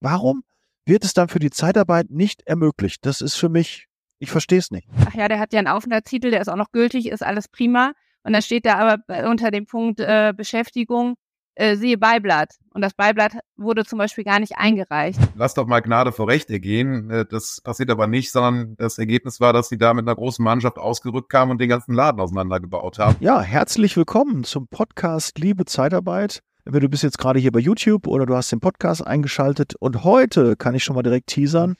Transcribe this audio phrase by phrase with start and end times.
[0.00, 0.44] Warum
[0.86, 3.04] wird es dann für die Zeitarbeit nicht ermöglicht?
[3.04, 3.86] Das ist für mich,
[4.20, 4.88] ich verstehe es nicht.
[5.06, 7.92] Ach ja, der hat ja einen Aufenthaltstitel, der ist auch noch gültig, ist alles prima.
[8.22, 11.16] Und dann steht da aber unter dem Punkt äh, Beschäftigung,
[11.56, 12.54] äh, siehe Beiblatt.
[12.72, 15.18] Und das Beiblatt wurde zum Beispiel gar nicht eingereicht.
[15.34, 17.10] Lass doch mal Gnade vor Recht ergehen.
[17.10, 20.44] Äh, das passiert aber nicht, sondern das Ergebnis war, dass sie da mit einer großen
[20.44, 23.16] Mannschaft ausgerückt kamen und den ganzen Laden auseinandergebaut haben.
[23.18, 26.42] Ja, herzlich willkommen zum Podcast Liebe Zeitarbeit.
[26.70, 30.54] Du bist jetzt gerade hier bei YouTube oder du hast den Podcast eingeschaltet und heute
[30.54, 31.76] kann ich schon mal direkt teasern,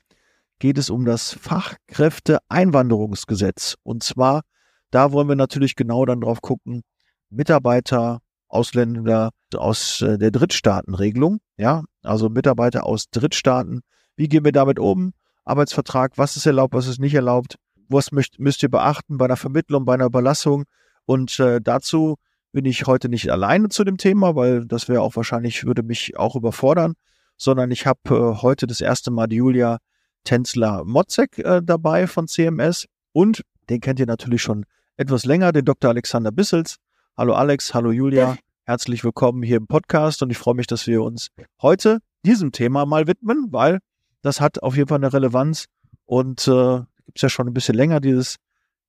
[0.57, 3.75] geht es um das Fachkräfteeinwanderungsgesetz.
[3.83, 4.41] Und zwar,
[4.89, 6.81] da wollen wir natürlich genau dann drauf gucken,
[7.29, 13.81] Mitarbeiter, Ausländer aus äh, der Drittstaatenregelung, ja, also Mitarbeiter aus Drittstaaten.
[14.15, 15.13] Wie gehen wir damit um?
[15.45, 17.57] Arbeitsvertrag, was ist erlaubt, was ist nicht erlaubt?
[17.89, 20.63] Was müsst, müsst ihr beachten bei einer Vermittlung, bei einer Überlassung?
[21.05, 22.17] Und äh, dazu
[22.51, 26.17] bin ich heute nicht alleine zu dem Thema, weil das wäre auch wahrscheinlich, würde mich
[26.17, 26.93] auch überfordern,
[27.37, 29.77] sondern ich habe äh, heute das erste Mal die Julia
[30.23, 34.65] Tenzler-Motzek äh, dabei von CMS und den kennt ihr natürlich schon
[34.97, 35.91] etwas länger, den Dr.
[35.91, 36.77] Alexander Bissels.
[37.15, 41.03] Hallo Alex, hallo Julia, herzlich willkommen hier im Podcast und ich freue mich, dass wir
[41.03, 41.29] uns
[41.61, 43.79] heute diesem Thema mal widmen, weil
[44.21, 45.65] das hat auf jeden Fall eine Relevanz
[46.05, 48.35] und äh, gibt es ja schon ein bisschen länger, dieses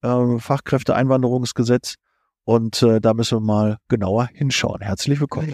[0.03, 1.97] äh, Fachkräfteeinwanderungsgesetz
[2.45, 4.81] und äh, da müssen wir mal genauer hinschauen.
[4.81, 5.53] Herzlich willkommen.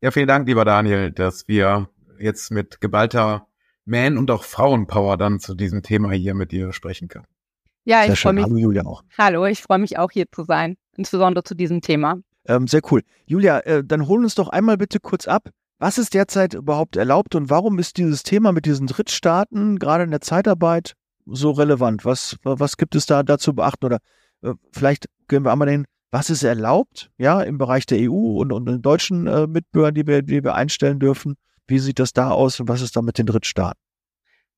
[0.00, 3.46] Ja, vielen Dank, lieber Daniel, dass wir jetzt mit geballter
[3.84, 7.26] Man- und auch Frauenpower dann zu diesem Thema hier mit dir sprechen können.
[7.84, 8.44] Ja, Sehr ich freue mich.
[8.44, 9.02] Hallo Julia auch.
[9.16, 12.18] Hallo, ich freue mich auch hier zu sein, insbesondere zu diesem Thema.
[12.46, 13.02] Ähm, sehr cool.
[13.26, 15.50] Julia, äh, dann holen uns doch einmal bitte kurz ab.
[15.78, 20.10] Was ist derzeit überhaupt erlaubt und warum ist dieses Thema mit diesen Drittstaaten gerade in
[20.10, 20.94] der Zeitarbeit
[21.26, 22.04] so relevant?
[22.04, 23.84] Was, was gibt es da dazu beachten?
[23.84, 23.98] Oder
[24.42, 25.86] äh, vielleicht gehen wir einmal den,
[26.16, 30.06] was ist erlaubt, ja, im Bereich der EU und, und den deutschen äh, Mitbürgern, die
[30.06, 31.36] wir, die wir einstellen dürfen?
[31.66, 33.78] Wie sieht das da aus und was ist da mit den Drittstaaten?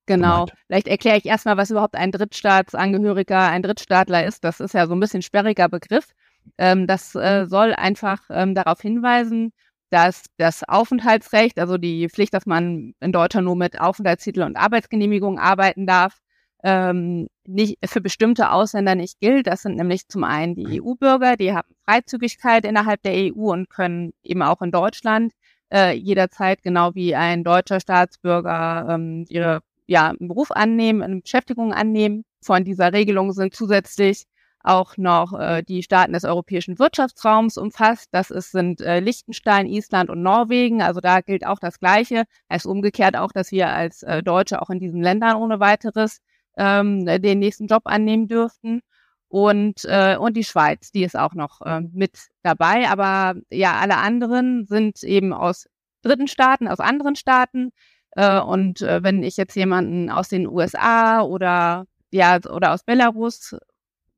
[0.05, 0.45] Genau.
[0.45, 0.53] Gemeint.
[0.67, 4.45] Vielleicht erkläre ich erstmal, was überhaupt ein Drittstaatsangehöriger, ein Drittstaatler ist.
[4.45, 6.13] Das ist ja so ein bisschen sperriger Begriff.
[6.57, 9.51] Ähm, das äh, soll einfach ähm, darauf hinweisen,
[9.89, 15.39] dass das Aufenthaltsrecht, also die Pflicht, dass man in Deutschland nur mit Aufenthaltstitel und Arbeitsgenehmigung
[15.39, 16.19] arbeiten darf,
[16.63, 19.47] ähm, nicht für bestimmte Ausländer nicht gilt.
[19.47, 24.13] Das sind nämlich zum einen die EU-Bürger, die haben Freizügigkeit innerhalb der EU und können
[24.23, 25.33] eben auch in Deutschland
[25.73, 31.73] äh, jederzeit genau wie ein deutscher Staatsbürger ähm, ihre ja, einen Beruf annehmen, eine Beschäftigung
[31.73, 32.23] annehmen.
[32.41, 34.25] Von dieser Regelung sind zusätzlich
[34.61, 38.07] auch noch äh, die Staaten des europäischen Wirtschaftsraums umfasst.
[38.11, 40.81] Das ist, sind äh, Liechtenstein, Island und Norwegen.
[40.81, 42.25] Also da gilt auch das Gleiche.
[42.51, 46.19] Heißt umgekehrt auch, dass wir als äh, Deutsche auch in diesen Ländern ohne weiteres
[46.59, 48.81] ähm, den nächsten Job annehmen dürften.
[49.29, 52.89] Und, äh, und die Schweiz, die ist auch noch äh, mit dabei.
[52.89, 55.67] Aber ja, alle anderen sind eben aus
[56.01, 57.71] dritten Staaten, aus anderen Staaten.
[58.11, 63.55] Äh, und äh, wenn ich jetzt jemanden aus den USA oder ja oder aus Belarus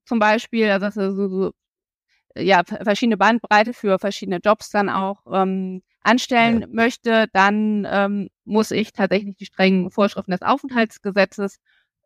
[0.06, 1.52] zum Beispiel, also das ist so, so
[2.36, 6.68] ja verschiedene Bandbreite für verschiedene Jobs dann auch ähm, anstellen ja.
[6.72, 11.58] möchte, dann ähm, muss ich tatsächlich die strengen Vorschriften des Aufenthaltsgesetzes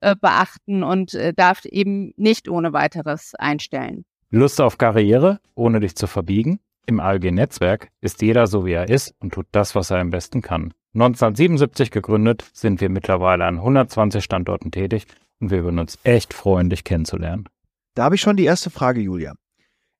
[0.05, 4.05] äh, beachten und äh, darf eben nicht ohne weiteres einstellen.
[4.29, 6.59] Lust auf Karriere, ohne dich zu verbiegen?
[6.85, 10.43] Im ALG-Netzwerk ist jeder so, wie er ist und tut das, was er am besten
[10.43, 10.73] kann.
[10.93, 15.07] 1977 gegründet, sind wir mittlerweile an 120 Standorten tätig
[15.39, 17.49] und wir würden uns echt freuen, dich kennenzulernen.
[17.95, 19.33] Da habe ich schon die erste Frage, Julia.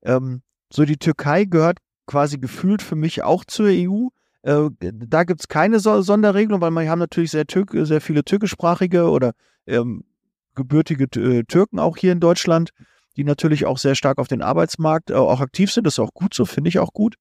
[0.03, 4.09] Ähm, so die Türkei gehört quasi gefühlt für mich auch zur EU.
[4.45, 8.23] Äh, da gibt es keine so Sonderregelung, weil wir haben natürlich sehr, Türk sehr viele
[8.23, 9.33] türkischsprachige oder
[9.65, 10.03] ähm,
[10.53, 12.69] gebürtige äh, Türken auch hier in Deutschland,
[13.17, 15.87] die natürlich auch sehr stark auf den Arbeitsmarkt äh, auch aktiv sind.
[15.87, 17.15] Das ist auch gut so, finde ich auch gut.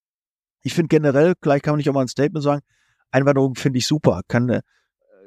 [0.60, 2.60] Ich finde generell, gleich kann man nicht auch mal ein Statement sagen,
[3.10, 4.20] Einwanderung finde ich super.
[4.28, 4.60] Kann, äh,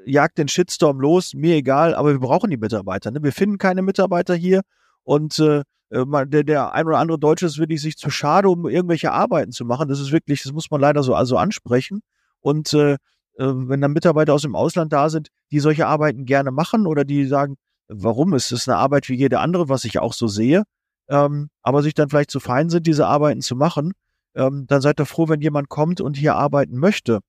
[0.06, 3.10] jagt den Shitstorm los, mir egal, aber wir brauchen die Mitarbeiter.
[3.10, 3.24] Ne?
[3.24, 4.62] Wir finden keine Mitarbeiter hier
[5.04, 9.12] und äh der, der ein oder andere Deutsche ist wirklich sich zu schade, um irgendwelche
[9.12, 9.88] Arbeiten zu machen.
[9.88, 12.02] Das ist wirklich, das muss man leider so also ansprechen.
[12.42, 12.98] Und äh, äh,
[13.38, 17.26] wenn dann Mitarbeiter aus dem Ausland da sind, die solche Arbeiten gerne machen oder die
[17.26, 17.56] sagen,
[17.88, 20.64] warum ist es eine Arbeit wie jede andere, was ich auch so sehe,
[21.10, 23.94] ähm, aber sich dann vielleicht zu fein sind, diese Arbeiten zu machen,
[24.36, 27.20] ähm, dann seid ihr froh, wenn jemand kommt und hier arbeiten möchte.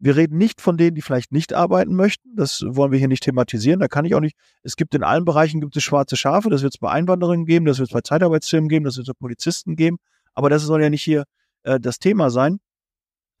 [0.00, 2.36] Wir reden nicht von denen, die vielleicht nicht arbeiten möchten.
[2.36, 3.80] Das wollen wir hier nicht thematisieren.
[3.80, 4.36] Da kann ich auch nicht.
[4.62, 6.50] Es gibt in allen Bereichen gibt es schwarze Schafe.
[6.50, 9.14] Das wird es bei Einwanderern geben, das wird es bei Zeitarbeitsfirmen geben, das wird es
[9.14, 9.98] bei Polizisten geben.
[10.34, 11.24] Aber das soll ja nicht hier
[11.64, 12.58] äh, das Thema sein.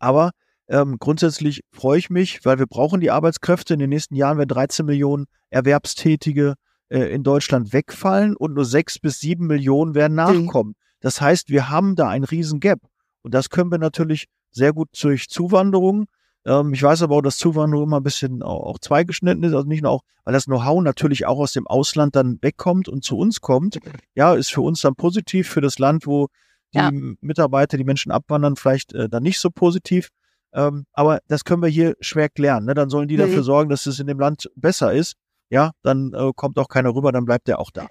[0.00, 0.32] Aber
[0.68, 3.74] ähm, grundsätzlich freue ich mich, weil wir brauchen die Arbeitskräfte.
[3.74, 6.54] In den nächsten Jahren werden 13 Millionen Erwerbstätige
[6.88, 10.74] äh, in Deutschland wegfallen und nur sechs bis sieben Millionen werden nachkommen.
[11.00, 12.80] Das heißt, wir haben da einen riesen Gap.
[13.22, 16.06] Und das können wir natürlich sehr gut durch Zuwanderung
[16.48, 19.68] Ähm, ich weiß aber auch, dass Zuwanderung immer ein bisschen auch, auch zweigeschnitten ist, also
[19.68, 23.18] nicht nur auch, weil das Know-how natürlich auch aus dem Ausland dann wegkommt und zu
[23.18, 23.78] uns kommt.
[24.14, 26.28] Ja, ist für uns dann positiv, für das Land, wo
[26.72, 26.90] die ja.
[27.20, 30.08] Mitarbeiter, die Menschen abwandern, vielleicht äh, dann nicht so positiv.
[30.54, 32.64] Ähm, aber das können wir hier schwer klären.
[32.64, 32.74] Ne?
[32.74, 35.14] Dann sollen die dafür sorgen, dass es in dem Land besser ist.
[35.50, 37.86] Ja, dann äh, kommt auch keiner rüber, dann bleibt der auch da.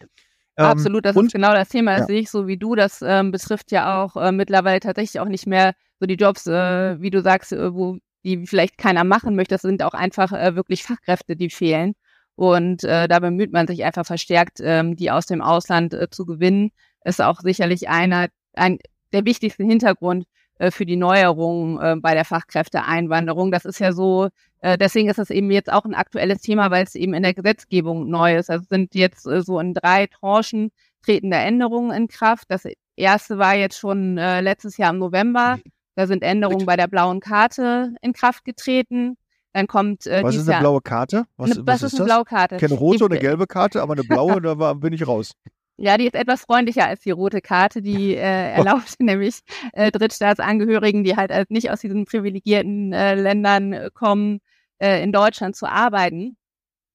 [0.57, 1.91] Ähm, Absolut, das und, ist genau das Thema.
[1.91, 2.05] Das ja.
[2.07, 2.75] sehe ich so wie du.
[2.75, 6.99] Das ähm, betrifft ja auch äh, mittlerweile tatsächlich auch nicht mehr so die Jobs, äh,
[6.99, 7.97] wie du sagst, äh, wo
[8.27, 9.55] die vielleicht keiner machen möchte.
[9.55, 11.93] Das sind auch einfach äh, wirklich Fachkräfte, die fehlen.
[12.35, 16.25] Und äh, da bemüht man sich einfach verstärkt, ähm, die aus dem Ausland äh, zu
[16.25, 16.71] gewinnen.
[17.05, 18.79] Ist auch sicherlich einer, ein,
[19.13, 20.25] der wichtigste Hintergrund
[20.59, 23.51] äh, für die Neuerungen äh, bei der Fachkräfteeinwanderung.
[23.51, 24.29] Das ist ja so,
[24.59, 27.33] äh, deswegen ist das eben jetzt auch ein aktuelles Thema, weil es eben in der
[27.33, 28.49] Gesetzgebung neu ist.
[28.49, 30.71] Also sind jetzt äh, so in drei Tranchen
[31.03, 32.45] tretende Änderungen in Kraft.
[32.49, 35.59] Das erste war jetzt schon äh, letztes Jahr im November.
[35.97, 39.17] Da sind Änderungen bei der blauen Karte in Kraft getreten.
[39.53, 41.25] Dann kommt äh, Was ist eine blaue Karte?
[41.37, 42.55] Was, eine, was, ist, ist eine blaue Karte?
[42.55, 45.31] Ich kenne rote und eine gelbe Karte, aber eine blaue, da war, bin ich raus.
[45.75, 47.81] Ja, die ist etwas freundlicher als die rote Karte.
[47.81, 48.19] Die äh,
[48.53, 49.39] erlaubt nämlich
[49.73, 54.39] äh, Drittstaatsangehörigen, die halt also nicht aus diesen privilegierten äh, Ländern äh, kommen,
[54.77, 56.37] äh, in Deutschland zu arbeiten.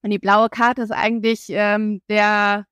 [0.02, 2.66] Und die blaue Karte ist eigentlich ähm, der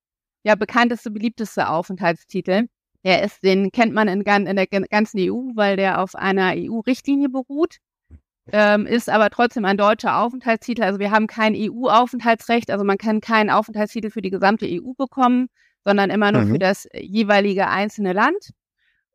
[0.44, 2.68] ja, bekannteste, beliebteste Aufenthaltstitel.
[3.04, 7.28] Der ist, den kennt man in, in der ganzen EU, weil der auf einer EU-Richtlinie
[7.28, 7.78] beruht.
[8.52, 10.82] Ähm, ist aber trotzdem ein deutscher Aufenthaltstitel.
[10.82, 15.48] Also wir haben kein EU-Aufenthaltsrecht, also man kann keinen Aufenthaltstitel für die gesamte EU bekommen,
[15.84, 16.52] sondern immer nur mhm.
[16.52, 18.50] für das jeweilige einzelne Land.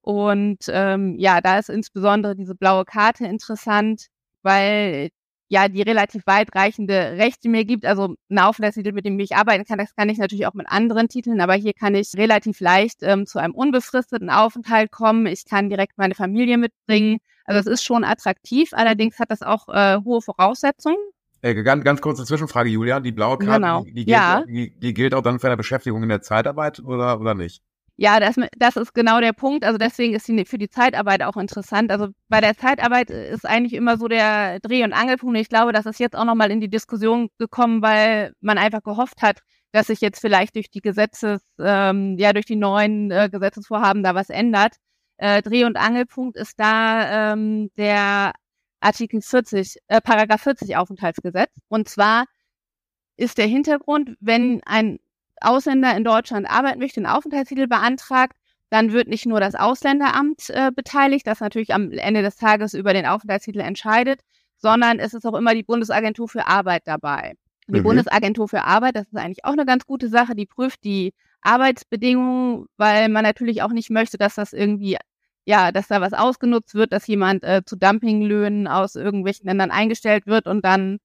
[0.01, 4.07] Und ähm, ja, da ist insbesondere diese blaue Karte interessant,
[4.43, 5.09] weil
[5.47, 7.85] ja, die relativ weitreichende Rechte mir gibt.
[7.85, 11.07] Also ein Aufenthaltstitel, mit dem ich arbeiten kann, das kann ich natürlich auch mit anderen
[11.07, 15.27] Titeln, aber hier kann ich relativ leicht ähm, zu einem unbefristeten Aufenthalt kommen.
[15.27, 17.19] Ich kann direkt meine Familie mitbringen.
[17.45, 20.97] Also es ist schon attraktiv, allerdings hat das auch äh, hohe Voraussetzungen.
[21.41, 22.99] Äh, ganz, ganz kurze Zwischenfrage, Julia.
[22.99, 23.83] Die blaue Karte, genau.
[23.83, 24.43] die, die, gilt, ja.
[24.47, 27.61] die, die gilt auch dann für eine Beschäftigung in der Zeitarbeit oder, oder nicht?
[27.97, 29.63] Ja, das, das ist genau der Punkt.
[29.63, 31.91] Also deswegen ist sie für die Zeitarbeit auch interessant.
[31.91, 35.37] Also bei der Zeitarbeit ist eigentlich immer so der Dreh- und Angelpunkt.
[35.37, 39.21] Ich glaube, das ist jetzt auch nochmal in die Diskussion gekommen, weil man einfach gehofft
[39.21, 39.39] hat,
[39.71, 44.13] dass sich jetzt vielleicht durch die Gesetzes, ähm, ja, durch die neuen äh, Gesetzesvorhaben da
[44.13, 44.75] was ändert.
[45.17, 48.33] Äh, Dreh- und Angelpunkt ist da ähm, der
[48.81, 51.51] Artikel 40, äh, Paragraph 40 Aufenthaltsgesetz.
[51.69, 52.25] Und zwar
[53.17, 54.99] ist der Hintergrund, wenn ein
[55.41, 58.37] Ausländer in Deutschland arbeiten möchte, einen Aufenthaltstitel beantragt,
[58.69, 62.93] dann wird nicht nur das Ausländeramt äh, beteiligt, das natürlich am Ende des Tages über
[62.93, 64.21] den Aufenthaltstitel entscheidet,
[64.57, 67.35] sondern es ist auch immer die Bundesagentur für Arbeit dabei.
[67.67, 67.83] Die mhm.
[67.83, 72.65] Bundesagentur für Arbeit, das ist eigentlich auch eine ganz gute Sache, die prüft die Arbeitsbedingungen,
[72.77, 74.97] weil man natürlich auch nicht möchte, dass das irgendwie,
[75.45, 80.27] ja, dass da was ausgenutzt wird, dass jemand äh, zu Dumpinglöhnen aus irgendwelchen Ländern eingestellt
[80.27, 80.97] wird und dann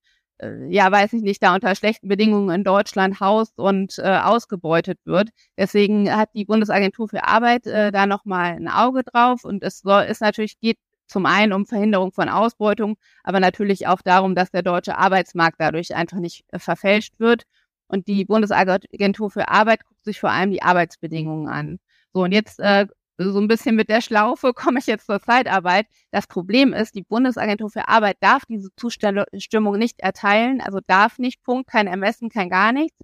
[0.68, 5.30] ja, weiß ich nicht, da unter schlechten Bedingungen in Deutschland haust und äh, ausgebeutet wird.
[5.56, 10.04] Deswegen hat die Bundesagentur für Arbeit äh, da nochmal ein Auge drauf und es soll,
[10.08, 14.62] es natürlich geht zum einen um Verhinderung von Ausbeutung, aber natürlich auch darum, dass der
[14.62, 17.44] deutsche Arbeitsmarkt dadurch einfach nicht äh, verfälscht wird.
[17.88, 21.80] Und die Bundesagentur für Arbeit guckt sich vor allem die Arbeitsbedingungen an.
[22.12, 22.86] So, und jetzt äh,
[23.20, 25.86] so ein bisschen mit der Schlaufe komme ich jetzt zur Zeitarbeit.
[26.10, 31.42] Das Problem ist, die Bundesagentur für Arbeit darf diese Zustimmung nicht erteilen, also darf nicht,
[31.42, 32.96] Punkt, kein Ermessen, kein gar nichts,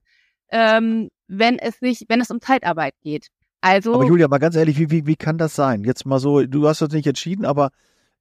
[0.51, 3.29] ähm, wenn es sich, wenn es um Zeitarbeit geht.
[3.61, 3.95] Also.
[3.95, 5.85] Aber Julia, mal ganz ehrlich, wie, wie, wie kann das sein?
[5.85, 7.71] Jetzt mal so, du hast das nicht entschieden, aber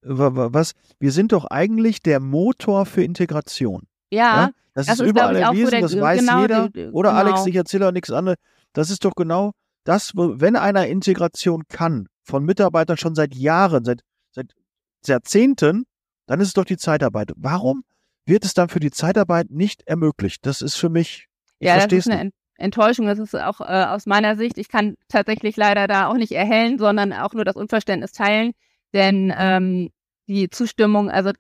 [0.02, 3.84] was, wir sind doch eigentlich der Motor für Integration.
[4.12, 4.20] Ja.
[4.20, 4.50] ja?
[4.74, 6.70] Das, das, ist überall erwiesen, das weiß genau, jeder.
[6.94, 7.22] Oder genau.
[7.22, 8.38] Alex, ich erzähle auch nichts anderes.
[8.74, 9.54] Das ist doch genau
[9.86, 14.02] das, wenn einer Integration kann, von Mitarbeitern schon seit Jahren, seit,
[14.32, 14.54] seit
[15.06, 15.86] Jahrzehnten,
[16.26, 17.32] dann ist es doch die Zeitarbeit.
[17.38, 17.84] Warum
[18.26, 20.46] wird es dann für die Zeitarbeit nicht ermöglicht?
[20.46, 21.28] Das ist für mich,
[21.60, 22.34] ich ja, verstehe es nicht.
[22.58, 23.06] Enttäuschung.
[23.06, 24.58] Das ist auch äh, aus meiner Sicht.
[24.58, 28.54] Ich kann tatsächlich leider da auch nicht erhellen, sondern auch nur das Unverständnis teilen.
[28.94, 29.90] Denn ähm,
[30.28, 31.32] die Zustimmung, also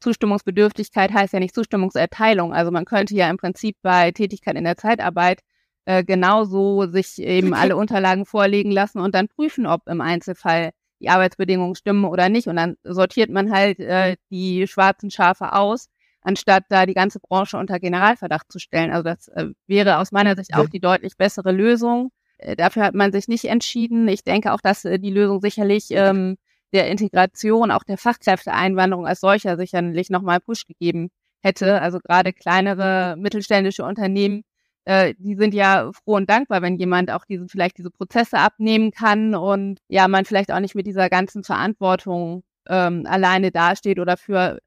[0.00, 2.52] Zustimmungsbedürftigkeit heißt ja nicht Zustimmungserteilung.
[2.52, 5.40] Also man könnte ja im Prinzip bei Tätigkeit in der Zeitarbeit
[5.86, 11.08] äh, genauso sich eben alle Unterlagen vorlegen lassen und dann prüfen, ob im Einzelfall die
[11.08, 12.48] Arbeitsbedingungen stimmen oder nicht.
[12.48, 15.88] Und dann sortiert man halt äh, die schwarzen Schafe aus,
[16.22, 18.90] anstatt da die ganze Branche unter Generalverdacht zu stellen.
[18.90, 22.10] Also das äh, wäre aus meiner Sicht auch die deutlich bessere Lösung.
[22.38, 24.08] Äh, dafür hat man sich nicht entschieden.
[24.08, 26.36] Ich denke auch, dass äh, die Lösung sicherlich ähm,
[26.72, 31.10] der Integration, auch der Fachkräfteeinwanderung als solcher sicherlich nochmal Push gegeben
[31.42, 31.80] hätte.
[31.82, 34.42] Also gerade kleinere mittelständische Unternehmen
[34.84, 38.90] äh, die sind ja froh und dankbar, wenn jemand auch diese, vielleicht diese Prozesse abnehmen
[38.90, 44.16] kann und ja, man vielleicht auch nicht mit dieser ganzen Verantwortung ähm, alleine dasteht oder
[44.16, 44.58] für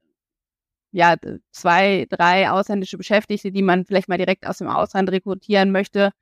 [0.90, 1.16] ja,
[1.52, 6.12] zwei, drei ausländische Beschäftigte, die man vielleicht mal direkt aus dem Ausland rekrutieren möchte,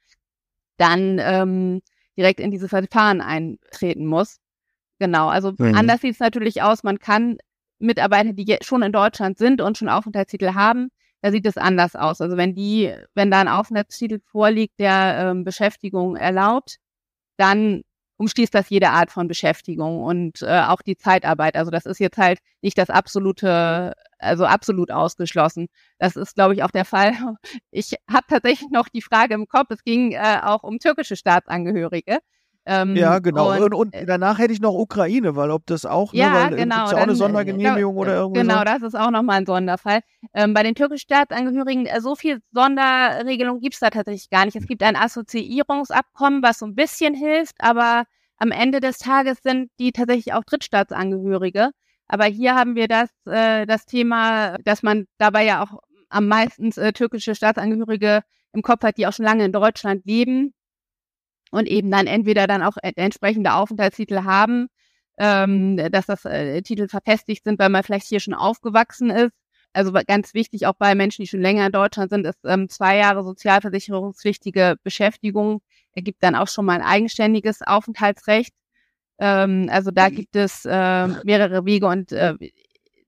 [0.77, 1.83] dann ähm,
[2.17, 4.39] direkt in diese Verfahren eintreten muss.
[4.99, 5.75] Genau, also mhm.
[5.75, 6.83] anders sieht es natürlich aus.
[6.83, 7.39] Man kann
[7.79, 10.91] Mitarbeiter, die schon in Deutschland sind und schon Aufenthaltstitel haben,
[11.23, 12.21] da sieht es anders aus.
[12.21, 16.77] Also wenn die, wenn da ein Aufenthaltstitel vorliegt, der ähm, Beschäftigung erlaubt,
[17.39, 17.83] dann
[18.19, 21.57] umschließt das jede Art von Beschäftigung und äh, auch die Zeitarbeit.
[21.57, 25.67] Also das ist jetzt halt nicht das absolute, also absolut ausgeschlossen.
[25.99, 27.13] Das ist, glaube ich, auch der Fall.
[27.71, 29.67] Ich habe tatsächlich noch die Frage im Kopf.
[29.71, 32.21] Es ging äh, auch um türkische Staatsangehörige.
[32.69, 33.53] Ähm, ja, genau.
[33.53, 36.31] Und, und, und, äh, danach hätte ich noch Ukraine, weil ob das auch, ne, ja,
[36.31, 38.65] ne, weil, genau, ja auch eine Sondergenehmigung da, oder irgendwie Genau, so?
[38.65, 40.01] das ist auch nochmal ein Sonderfall.
[40.35, 44.57] Ähm, bei den türkischen Staatsangehörigen, äh, so viel Sonderregelung gibt es da tatsächlich gar nicht.
[44.57, 48.03] Es gibt ein Assoziierungsabkommen, was so ein bisschen hilft, aber
[48.39, 51.71] am Ende des Tages sind die tatsächlich auch Drittstaatsangehörige.
[52.09, 56.73] Aber hier haben wir das, äh, das Thema, dass man dabei ja auch am meisten
[56.81, 60.53] äh, türkische Staatsangehörige im Kopf hat, die auch schon lange in Deutschland leben
[61.51, 64.69] und eben dann entweder dann auch entsprechende Aufenthaltstitel haben,
[65.19, 69.33] ähm, dass das äh, Titel verfestigt sind, weil man vielleicht hier schon aufgewachsen ist.
[69.73, 72.97] Also ganz wichtig auch bei Menschen, die schon länger in Deutschland sind, ist ähm, zwei
[72.97, 75.61] Jahre sozialversicherungspflichtige Beschäftigung
[75.93, 78.55] ergibt dann auch schon mal ein eigenständiges Aufenthaltsrecht.
[79.19, 82.35] Ähm, also da gibt es äh, mehrere Wege und äh,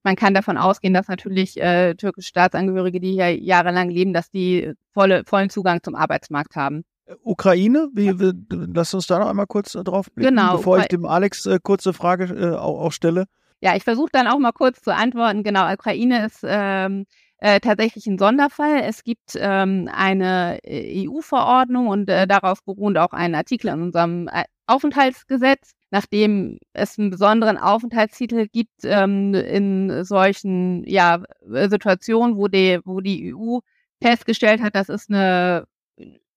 [0.03, 4.73] man kann davon ausgehen, dass natürlich äh, türkische Staatsangehörige, die hier jahrelang leben, dass die
[4.95, 6.85] volle, vollen Zugang zum Arbeitsmarkt haben.
[7.23, 11.07] Ukraine, wie, wie, lass uns da noch einmal kurz drauf blicken, genau, bevor ich dem
[11.07, 13.27] Alex äh, kurze Frage äh, auch, auch, stelle.
[13.61, 15.43] Ja, ich versuche dann auch mal kurz zu antworten.
[15.43, 17.07] Genau, Ukraine ist ähm,
[17.39, 18.83] äh, tatsächlich ein Sonderfall.
[18.85, 24.29] Es gibt ähm, eine äh, EU-Verordnung und äh, darauf beruht auch ein Artikel in unserem
[24.29, 32.81] äh, Aufenthaltsgesetz, nachdem es einen besonderen Aufenthaltstitel gibt ähm, in solchen ja, Situationen, wo die,
[32.85, 33.59] wo die EU
[34.01, 35.65] festgestellt hat, das ist eine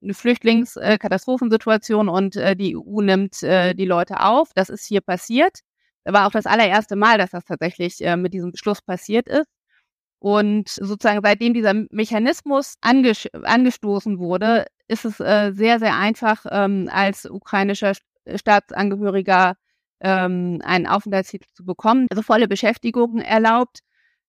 [0.02, 4.50] eine Flüchtlingskatastrophensituation und äh, die EU nimmt äh, die Leute auf.
[4.56, 5.60] Das ist hier passiert.
[6.04, 9.48] Das war auch das allererste Mal, dass das tatsächlich äh, mit diesem Beschluss passiert ist.
[10.20, 16.90] Und sozusagen seitdem dieser Mechanismus anges angestoßen wurde, ist es äh, sehr, sehr einfach, ähm,
[16.92, 17.94] als ukrainischer
[18.36, 19.56] Staatsangehöriger
[20.00, 22.08] ähm, einen Aufenthaltstitel zu bekommen.
[22.12, 23.80] Also volle Beschäftigung erlaubt.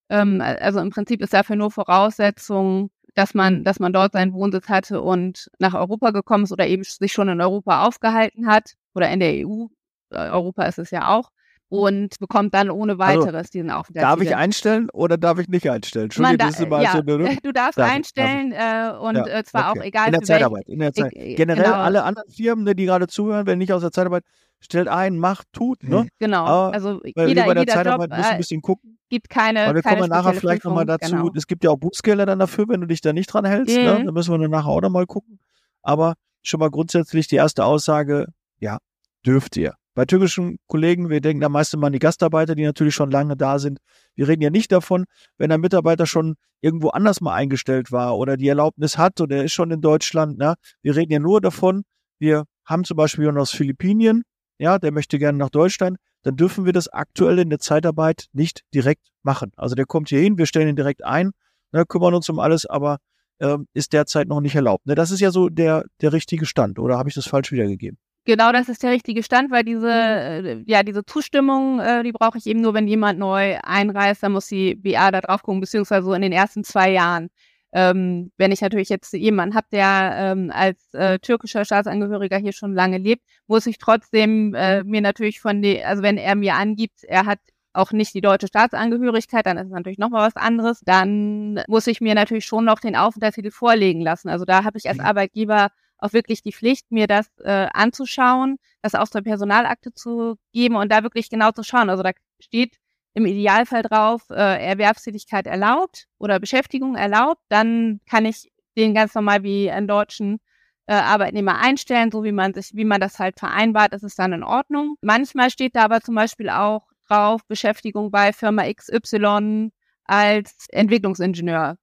[0.08, 4.68] Ähm, also im Prinzip ist dafür nur Voraussetzung, dass man, dass man dort seinen Wohnsitz
[4.68, 9.10] hatte und nach Europa gekommen ist oder eben sich schon in Europa aufgehalten hat oder
[9.10, 9.66] in der EU.
[10.10, 11.30] Äh, Europa ist es ja auch
[11.72, 14.04] und bekommt dann ohne also, weiteres also, diesen Aufenthalt.
[14.04, 16.04] Darf ich einstellen oder darf ich nicht einstellen?
[16.04, 17.38] Entschuldigung, da, mal ja, so, ne?
[17.42, 19.80] Du darfst darf einstellen äh, und ja, äh, zwar okay.
[19.80, 20.68] auch egal in der Zeitarbeit.
[20.68, 21.12] In der Zeit.
[21.14, 21.76] Ich, Generell genau.
[21.76, 24.22] alle anderen Firmen, ne, die gerade zuhören, wenn nicht aus der Zeitarbeit,
[24.60, 25.82] stellt ein, macht, tut.
[25.82, 26.08] Ne?
[26.18, 26.44] Genau.
[26.44, 28.98] Aber, also jeder, bei der jeder Zeitarbeit Job, ein bisschen gucken.
[29.08, 29.64] Gibt keine.
[29.64, 31.16] Aber wir keine kommen nachher vielleicht nochmal dazu.
[31.16, 31.30] Genau.
[31.34, 33.74] Es gibt ja auch Bußgelder dann dafür, wenn du dich da nicht dran hältst.
[33.74, 33.94] Ne?
[33.94, 33.98] Mhm.
[34.00, 34.04] Ne?
[34.04, 35.38] Da müssen wir dann nachher auch nochmal gucken.
[35.80, 38.26] Aber schon mal grundsätzlich die erste Aussage,
[38.60, 38.76] ja,
[39.24, 39.74] dürft ihr.
[39.94, 43.36] Bei türkischen Kollegen, wir denken da meist immer an die Gastarbeiter, die natürlich schon lange
[43.36, 43.78] da sind.
[44.14, 45.04] Wir reden ja nicht davon,
[45.36, 49.44] wenn ein Mitarbeiter schon irgendwo anders mal eingestellt war oder die Erlaubnis hat oder er
[49.44, 50.38] ist schon in Deutschland.
[50.38, 50.54] Ne?
[50.82, 51.82] Wir reden ja nur davon,
[52.18, 54.22] wir haben zum Beispiel jemanden aus Philippinien,
[54.58, 58.62] ja, der möchte gerne nach Deutschland, dann dürfen wir das aktuell in der Zeitarbeit nicht
[58.72, 59.52] direkt machen.
[59.56, 61.32] Also der kommt hier hin, wir stellen ihn direkt ein,
[61.72, 62.98] ne, kümmern uns um alles, aber
[63.40, 64.86] ähm, ist derzeit noch nicht erlaubt.
[64.86, 67.98] Ne, das ist ja so der, der richtige Stand, oder habe ich das falsch wiedergegeben?
[68.24, 70.46] Genau, das ist der richtige Stand, weil diese, mhm.
[70.46, 74.32] äh, ja, diese Zustimmung, äh, die brauche ich eben nur, wenn jemand neu einreist, dann
[74.32, 77.30] muss die BA da drauf gucken, beziehungsweise so in den ersten zwei Jahren.
[77.72, 82.74] Ähm, wenn ich natürlich jetzt jemanden habe, der ähm, als äh, türkischer Staatsangehöriger hier schon
[82.74, 87.02] lange lebt, muss ich trotzdem äh, mir natürlich von die, also wenn er mir angibt,
[87.04, 87.40] er hat
[87.72, 90.80] auch nicht die deutsche Staatsangehörigkeit, dann ist es natürlich nochmal was anderes.
[90.84, 94.28] Dann muss ich mir natürlich schon noch den Aufenthaltstitel vorlegen lassen.
[94.28, 95.04] Also da habe ich als mhm.
[95.06, 95.70] Arbeitgeber
[96.02, 100.90] auch wirklich die Pflicht, mir das äh, anzuschauen, das aus der Personalakte zu geben und
[100.90, 101.90] da wirklich genau zu schauen.
[101.90, 102.76] Also da steht
[103.14, 109.42] im Idealfall drauf, äh, Erwerbstätigkeit erlaubt oder Beschäftigung erlaubt, dann kann ich den ganz normal
[109.42, 110.40] wie einen deutschen
[110.86, 114.32] äh, Arbeitnehmer einstellen, so wie man sich, wie man das halt vereinbart, ist es dann
[114.32, 114.96] in Ordnung.
[115.02, 119.70] Manchmal steht da aber zum Beispiel auch drauf, Beschäftigung bei Firma XY
[120.04, 121.76] als Entwicklungsingenieur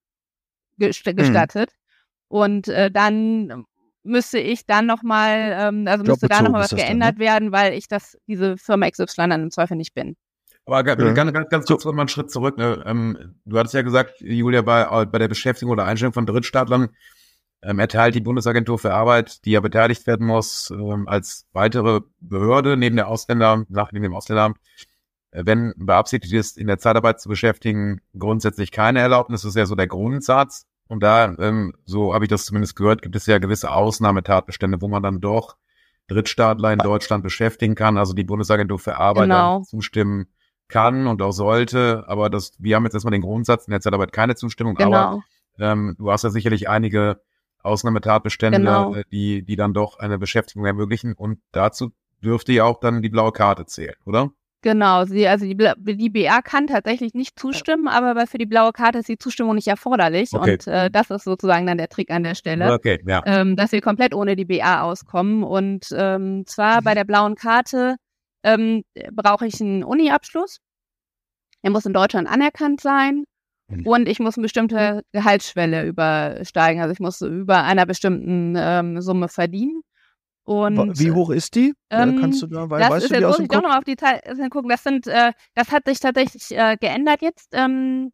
[0.79, 0.91] hm.
[1.15, 1.71] gestattet.
[1.71, 1.75] Mhm.
[2.27, 3.65] Und äh, dann
[4.03, 7.19] müsste ich dann nochmal, ähm, also müsste da nochmal was geändert dann, ne?
[7.19, 10.15] werden, weil ich das, diese Firma XY dann im Zweifel nicht bin.
[10.65, 11.11] Aber ganz, ja.
[11.13, 12.57] ganz, ganz, ganz kurz noch mal einen Schritt zurück.
[12.57, 12.83] Ne?
[12.85, 16.89] Ähm, du hattest ja gesagt, Julia, bei, bei der Beschäftigung oder Einstellung von Drittstaatlern
[17.61, 22.77] ähm, erteilt die Bundesagentur für Arbeit, die ja beteiligt werden muss, ähm, als weitere Behörde
[22.77, 24.57] neben der Ausländer, nach neben dem Ausländeramt,
[25.31, 29.41] wenn beabsichtigt ist, in der Zeitarbeit zu beschäftigen, grundsätzlich keine Erlaubnis.
[29.41, 30.65] Das ist ja so der Grundsatz.
[30.89, 34.87] Und da, ähm, so habe ich das zumindest gehört, gibt es ja gewisse Ausnahmetatbestände, wo
[34.87, 35.55] man dann doch
[36.07, 39.61] Drittstaatler in Deutschland beschäftigen kann, also die Bundesagentur für Arbeit genau.
[39.61, 40.25] zustimmen
[40.67, 42.05] kann und auch sollte.
[42.07, 44.97] Aber das, wir haben jetzt erstmal den Grundsatz in der Zeitarbeit keine Zustimmung, genau.
[44.97, 45.23] aber
[45.59, 47.21] ähm, du hast ja sicherlich einige
[47.61, 48.95] Ausnahmetatbestände, genau.
[48.95, 51.13] Äh, die, die dann doch eine Beschäftigung ermöglichen.
[51.13, 51.91] Und dazu
[52.23, 54.31] dürfte ja auch dann die blaue Karte zählen, oder?
[54.61, 58.99] Genau, sie, also die, die BA kann tatsächlich nicht zustimmen, aber für die blaue Karte
[58.99, 60.33] ist die Zustimmung nicht erforderlich.
[60.33, 60.51] Okay.
[60.51, 63.23] Und äh, das ist sozusagen dann der Trick an der Stelle, okay, ja.
[63.25, 65.43] ähm, dass wir komplett ohne die BA auskommen.
[65.43, 66.95] Und ähm, zwar bei mhm.
[66.95, 67.95] der blauen Karte
[68.43, 70.59] ähm, brauche ich einen Uni-Abschluss.
[71.61, 73.23] Er muss in Deutschland anerkannt sein.
[73.69, 73.87] Mhm.
[73.87, 76.81] Und ich muss eine bestimmte Gehaltsschwelle übersteigen.
[76.81, 79.83] Also ich muss über einer bestimmten ähm, Summe verdienen.
[80.49, 81.75] Und, Wie hoch ist die?
[81.91, 83.77] Ähm, Kannst du da, weil, das weißt ist, du die jetzt muss ich doch noch
[83.77, 84.67] auf die Zahl gucken.
[84.67, 88.11] Das sind, äh, das hat sich tatsächlich äh, geändert jetzt ähm,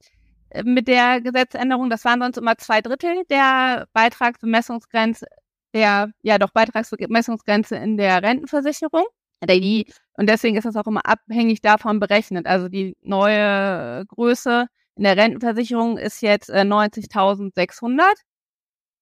[0.65, 1.89] mit der Gesetzänderung.
[1.89, 5.27] Das waren sonst immer zwei Drittel der Beitragsbemessungsgrenze,
[5.73, 9.05] der, ja doch Beitragsbemessungsgrenze in der Rentenversicherung.
[9.47, 12.47] Die, und deswegen ist das auch immer abhängig davon berechnet.
[12.47, 14.65] Also die neue Größe
[14.97, 18.01] in der Rentenversicherung ist jetzt äh, 90.600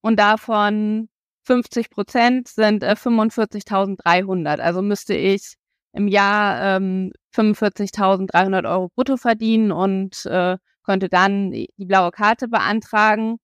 [0.02, 1.10] und davon
[1.44, 4.60] 50 Prozent sind äh, 45.300.
[4.60, 5.56] Also müsste ich
[5.94, 13.38] im Jahr ähm, 45.300 Euro brutto verdienen und äh, könnte dann die blaue Karte beantragen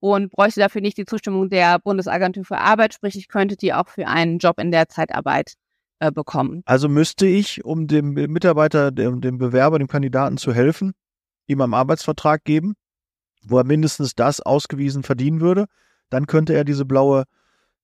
[0.00, 3.88] und bräuchte dafür nicht die Zustimmung der Bundesagentur für Arbeit, sprich ich könnte die auch
[3.88, 5.54] für einen Job in der Zeitarbeit
[5.98, 6.62] äh, bekommen.
[6.66, 10.92] Also müsste ich, um dem Mitarbeiter, dem, dem Bewerber, dem Kandidaten zu helfen,
[11.46, 12.74] ihm einen Arbeitsvertrag geben,
[13.42, 15.66] wo er mindestens das ausgewiesen verdienen würde,
[16.10, 17.24] dann könnte er diese blaue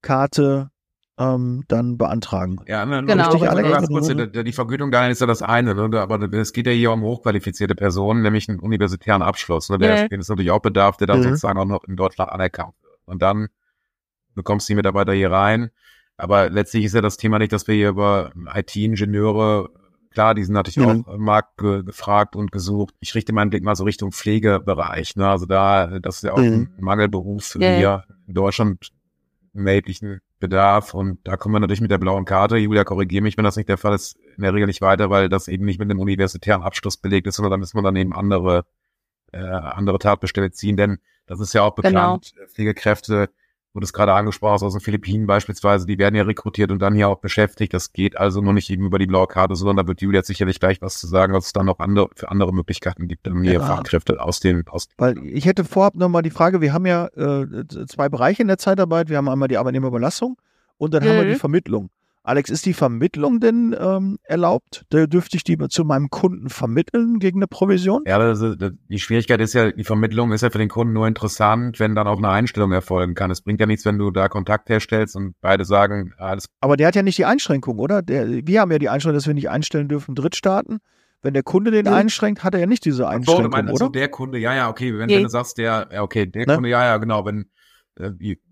[0.01, 0.71] Karte
[1.19, 2.59] ähm, dann beantragen.
[2.67, 3.31] Ja, ne, genau.
[3.31, 6.01] Richtig, also ganz kurz, die, die Vergütung dahin ist ja das eine, ne?
[6.01, 9.79] aber es geht ja hier um hochqualifizierte Personen, nämlich einen universitären Abschluss, ne?
[9.79, 10.05] der ja.
[10.05, 11.25] ist natürlich auch bedarf, der dann mhm.
[11.25, 12.99] sozusagen auch noch in Deutschland anerkannt wird.
[13.05, 13.49] Und dann
[14.35, 15.71] bekommst du die Mitarbeiter hier rein.
[16.17, 19.71] Aber letztlich ist ja das Thema nicht, dass wir hier über IT-Ingenieure
[20.13, 21.05] Klar, die sind natürlich mhm.
[21.07, 22.95] auch im Markt ge gefragt und gesucht.
[23.01, 25.17] Ich richte meinen Blick mal so Richtung Pflegebereich.
[25.17, 25.29] Ne?
[25.29, 26.71] Also da, das ist ja auch mhm.
[26.77, 27.77] ein Mangelberuf ja.
[27.77, 28.91] hier in Deutschland
[29.55, 30.95] erheblichen Bedarf.
[30.95, 32.57] Und da kommen wir natürlich mit der blauen Karte.
[32.57, 35.29] Julia, korrigiere mich, wenn das nicht der Fall ist, in der Regel nicht weiter, weil
[35.29, 38.13] das eben nicht mit dem universitären Abschluss belegt ist, sondern da müssen wir dann eben
[38.13, 38.65] andere,
[39.33, 40.77] äh, andere Tatbestände ziehen.
[40.77, 42.47] Denn das ist ja auch bekannt, genau.
[42.49, 43.31] Pflegekräfte
[43.75, 46.81] wo du es gerade angesprochen hast, aus den Philippinen beispielsweise, die werden ja rekrutiert und
[46.81, 47.73] dann hier auch beschäftigt.
[47.73, 50.61] Das geht also nur nicht eben über die blaue Karte, sondern da wird Julia sicherlich
[50.61, 53.55] gleich was zu sagen, was es dann noch andere, für andere Möglichkeiten gibt, dann hier
[53.55, 53.61] ja.
[53.61, 57.67] Fachkräfte aus den, aus Weil ich hätte vorab nochmal die Frage, wir haben ja äh,
[57.87, 59.09] zwei Bereiche in der Zeitarbeit.
[59.09, 60.37] Wir haben einmal die Arbeitnehmerüberlassung
[60.77, 61.09] und dann mhm.
[61.09, 61.37] haben wir die mhm.
[61.37, 61.91] Vermittlung.
[62.25, 64.85] Alex, ist die Vermittlung denn ähm, erlaubt?
[64.91, 68.03] Da dürfte ich die zu meinem Kunden vermitteln gegen eine Provision?
[68.07, 71.09] Ja, das, das, die Schwierigkeit ist ja, die Vermittlung ist ja für den Kunden nur
[71.09, 73.33] interessant, wenn dann auch eine Einstellung erfolgen kann.
[73.33, 76.47] Es bringt ja nichts, wenn du da Kontakt herstellst und beide sagen, alles.
[76.61, 78.03] Aber der hat ja nicht die Einschränkung, oder?
[78.03, 80.79] Der, wir haben ja die Einschränkung, dass wir nicht einstellen dürfen Drittstaaten.
[81.23, 83.85] Wenn der Kunde den einschränkt, hat er ja nicht diese Einschränkung, so, meinst, oder?
[83.85, 84.97] Also der Kunde, ja, ja, okay.
[84.97, 86.55] Wenn, wenn du sagst, der, ja, okay, der ne?
[86.55, 87.25] Kunde, ja, ja, genau.
[87.25, 87.47] Wenn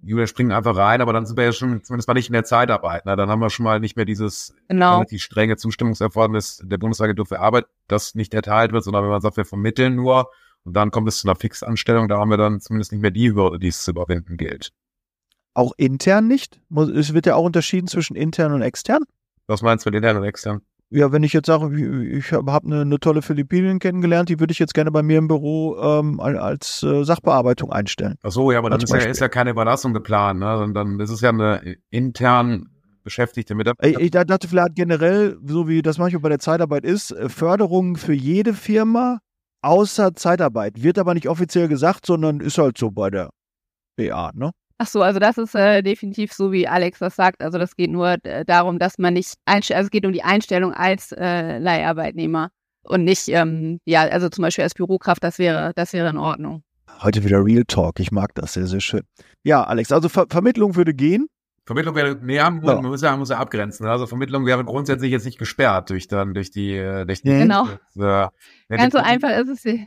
[0.03, 2.45] Julia springt einfach rein, aber dann sind wir ja schon zumindest mal nicht in der
[2.45, 3.07] Zeitarbeit.
[3.07, 3.17] Ne?
[3.17, 4.97] Dann haben wir schon mal nicht mehr dieses genau.
[4.97, 9.39] relativ strenge Zustimmungserfordernis der Bundesagentur für Arbeit, das nicht erteilt wird, sondern wenn man sagt,
[9.39, 10.31] wir vermitteln nur
[10.65, 13.33] und dann kommt es zu einer Fixanstellung, da haben wir dann zumindest nicht mehr die
[13.33, 14.73] Hürde, die es zu überwinden gilt.
[15.55, 16.61] Auch intern nicht?
[16.95, 19.05] Es wird ja auch unterschieden zwischen intern und extern?
[19.47, 20.61] Was meinst du mit intern und extern?
[20.93, 21.73] Ja, wenn ich jetzt sage,
[22.19, 25.29] ich habe eine, eine tolle Philippinen kennengelernt, die würde ich jetzt gerne bei mir im
[25.29, 28.17] Büro ähm, als äh, Sachbearbeitung einstellen.
[28.25, 30.59] Ach so, ja, aber dann ist ja, ist ja, keine Überlassung geplant, ne?
[30.59, 32.69] Und dann ist es ja eine intern
[33.05, 34.01] beschäftigte Mitarbeiter.
[34.01, 38.13] Ich, dachte vielleicht generell, so wie das manchmal bei der Zeitarbeit ist, äh, Förderung für
[38.13, 39.21] jede Firma
[39.63, 40.83] außer Zeitarbeit.
[40.83, 43.31] Wird aber nicht offiziell gesagt, sondern ist halt so bei der
[43.97, 44.51] BA, ne?
[44.83, 47.43] Ach so, also das ist äh, definitiv so, wie Alex das sagt.
[47.43, 50.23] Also das geht nur äh, darum, dass man nicht einstellt, also es geht um die
[50.23, 52.49] Einstellung als äh, Leiharbeitnehmer
[52.85, 56.63] und nicht, ähm, ja, also zum Beispiel als Bürokraft, das wäre, das wäre in Ordnung.
[57.03, 59.03] Heute wieder Real Talk, ich mag das sehr, sehr schön.
[59.43, 61.27] Ja, Alex, also Ver Vermittlung würde gehen.
[61.67, 62.81] Vermittlung wäre, nee, man ja.
[62.81, 63.87] muss ja, muss ja abgrenzen.
[63.87, 67.29] Also Vermittlung wäre grundsätzlich jetzt nicht gesperrt durch dann, durch die, äh, durch die.
[67.29, 67.69] Genau.
[67.95, 68.31] Das,
[68.71, 69.79] äh, Ganz so einfach ist es.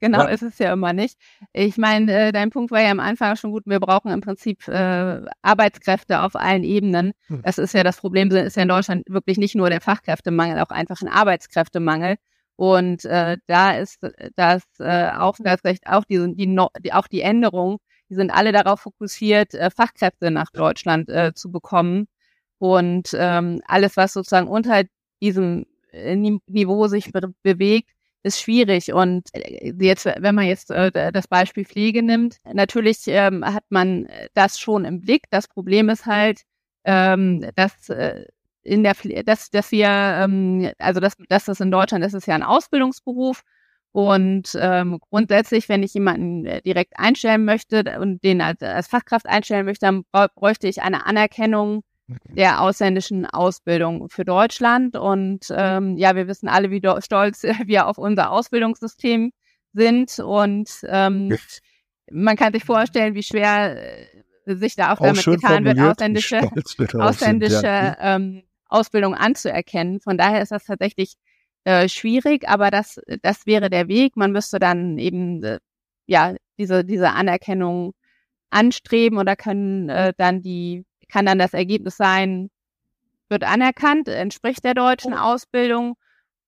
[0.00, 0.28] Genau, ja.
[0.28, 1.18] ist es ja immer nicht.
[1.52, 3.64] Ich meine, äh, dein Punkt war ja am Anfang schon gut.
[3.66, 7.12] Wir brauchen im Prinzip äh, Arbeitskräfte auf allen Ebenen.
[7.26, 7.42] Hm.
[7.42, 10.70] Das ist ja das Problem, ist ja in Deutschland wirklich nicht nur der Fachkräftemangel, auch
[10.70, 12.16] einfach ein Arbeitskräftemangel.
[12.56, 14.00] Und äh, da ist
[14.36, 19.54] das äh, Aufenthaltsrecht, auch die, die, die, auch die Änderung, die sind alle darauf fokussiert,
[19.54, 22.06] äh, Fachkräfte nach Deutschland äh, zu bekommen.
[22.58, 24.82] Und ähm, alles, was sozusagen unter
[25.22, 27.90] diesem Niveau sich be bewegt,
[28.22, 28.92] ist schwierig.
[28.92, 34.08] Und äh, jetzt, wenn man jetzt äh, das Beispiel Pflege nimmt, natürlich ähm, hat man
[34.34, 35.24] das schon im Blick.
[35.30, 36.42] Das Problem ist halt,
[36.84, 38.24] ähm, dass äh,
[38.62, 42.34] in der, dass, dass wir, ähm, also dass, dass das in Deutschland ist es ja
[42.34, 43.42] ein Ausbildungsberuf
[43.92, 49.26] und ähm, grundsätzlich, wenn ich jemanden äh, direkt einstellen möchte und den als, als Fachkraft
[49.26, 50.04] einstellen möchte, dann
[50.36, 51.82] bräuchte ich eine Anerkennung
[52.28, 54.96] der ausländischen Ausbildung für Deutschland.
[54.96, 59.32] Und ähm, ja, wir wissen alle, wie stolz wir auf unser Ausbildungssystem
[59.72, 60.18] sind.
[60.18, 61.36] Und ähm,
[62.10, 63.76] man kann sich vorstellen, wie schwer
[64.46, 66.40] äh, sich da auch, auch damit getan wird, ausländische,
[66.98, 68.16] ausländische sind, ja.
[68.16, 70.00] ähm, Ausbildung anzuerkennen.
[70.00, 71.14] Von daher ist das tatsächlich
[71.64, 74.16] äh, schwierig, aber das, das wäre der Weg.
[74.16, 75.58] Man müsste dann eben äh,
[76.06, 77.92] ja diese, diese Anerkennung
[78.50, 82.50] anstreben oder können äh, dann die, kann dann das Ergebnis sein,
[83.28, 85.96] wird anerkannt, entspricht der deutschen Ausbildung.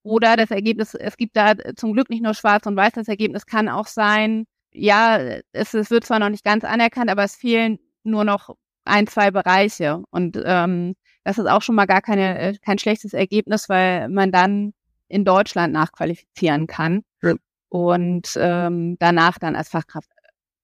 [0.02, 3.46] Oder das Ergebnis, es gibt da zum Glück nicht nur schwarz und weiß, das Ergebnis
[3.46, 5.18] kann auch sein, ja,
[5.52, 9.30] es, es wird zwar noch nicht ganz anerkannt, aber es fehlen nur noch ein, zwei
[9.30, 10.02] Bereiche.
[10.10, 10.94] Und ähm,
[11.24, 14.72] das ist auch schon mal gar keine, äh, kein schlechtes Ergebnis, weil man dann
[15.08, 17.34] in Deutschland nachqualifizieren kann ja.
[17.68, 20.10] und ähm, danach dann als Fachkraft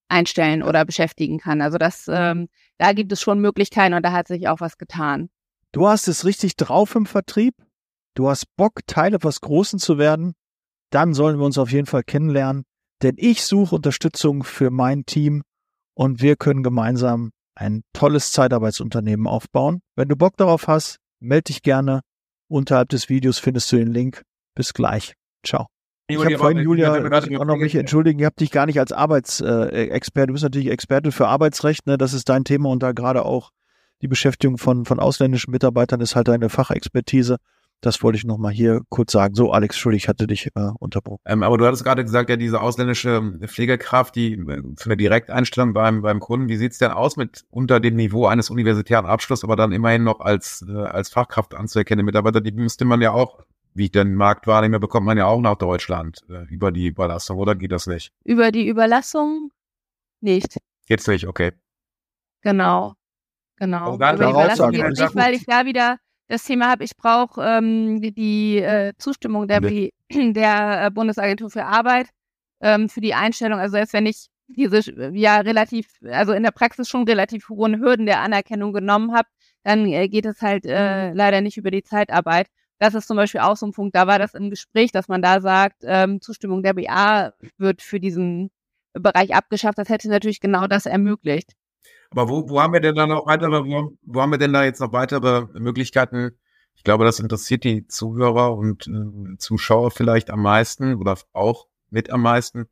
[0.09, 1.61] einstellen oder beschäftigen kann.
[1.61, 2.49] Also das, ähm,
[2.79, 5.29] da gibt es schon Möglichkeiten und da hat sich auch was getan.
[5.71, 7.53] Du hast es richtig drauf im Vertrieb.
[8.15, 10.33] Du hast Bock, Teil etwas Großen zu werden.
[10.89, 12.63] Dann sollen wir uns auf jeden Fall kennenlernen,
[13.03, 15.43] denn ich suche Unterstützung für mein Team
[15.93, 19.81] und wir können gemeinsam ein tolles Zeitarbeitsunternehmen aufbauen.
[19.95, 22.01] Wenn du Bock darauf hast, melde dich gerne.
[22.47, 24.23] Unterhalb des Videos findest du den Link.
[24.55, 25.13] Bis gleich.
[25.45, 25.67] Ciao.
[26.09, 30.27] Ich habe vorhin, Julia, auch noch mich entschuldigen, ich habe dich gar nicht als Arbeitsexperte,
[30.27, 31.99] du bist natürlich Experte für Arbeitsrecht, ne?
[31.99, 33.51] das ist dein Thema und da gerade auch
[34.01, 37.37] die Beschäftigung von, von ausländischen Mitarbeitern ist halt deine Fachexpertise.
[37.81, 39.35] Das wollte ich nochmal hier kurz sagen.
[39.35, 41.21] So, Alex, Entschuldigung, ich hatte dich äh, unterbrochen.
[41.25, 45.73] Ähm, aber du hattest gerade gesagt, ja, diese ausländische Pflegekraft, die äh, für eine Direkteinstellung
[45.73, 49.55] beim, beim Kunden, wie sieht's denn aus mit unter dem Niveau eines universitären Abschlusses, aber
[49.55, 53.39] dann immerhin noch als, äh, als Fachkraft anzuerkennende Mitarbeiter, die müsste man ja auch,
[53.79, 57.37] wie ich den Markt wahrnehme, bekommt man ja auch nach Deutschland äh, über die Überlassung,
[57.37, 58.11] oder geht das nicht?
[58.25, 59.51] Über die Überlassung
[60.19, 60.57] nicht.
[60.87, 61.53] Jetzt nicht, okay.
[62.41, 62.93] Genau.
[63.55, 63.95] Genau.
[63.95, 68.01] Über die Überlassung geht nicht, weil ich da wieder das Thema habe, ich brauche ähm,
[68.01, 69.91] die äh, Zustimmung der, nee.
[70.11, 72.09] der äh, Bundesagentur für Arbeit
[72.61, 73.59] ähm, für die Einstellung.
[73.59, 74.81] Also selbst wenn ich diese
[75.13, 79.29] ja relativ, also in der Praxis schon relativ hohen Hürden der Anerkennung genommen habe,
[79.63, 82.47] dann äh, geht es halt äh, leider nicht über die Zeitarbeit.
[82.79, 83.95] Das ist zum Beispiel auch so ein Punkt.
[83.95, 87.99] Da war das im Gespräch, dass man da sagt, ähm, Zustimmung der BA wird für
[87.99, 88.51] diesen
[88.93, 89.77] Bereich abgeschafft.
[89.77, 91.53] Das hätte natürlich genau das ermöglicht.
[92.11, 94.63] Aber wo, wo haben wir denn da noch weitere, wo, wo haben wir denn da
[94.63, 96.31] jetzt noch weitere Möglichkeiten?
[96.75, 102.09] Ich glaube, das interessiert die Zuhörer und äh, Zuschauer vielleicht am meisten oder auch mit
[102.09, 102.67] am meisten.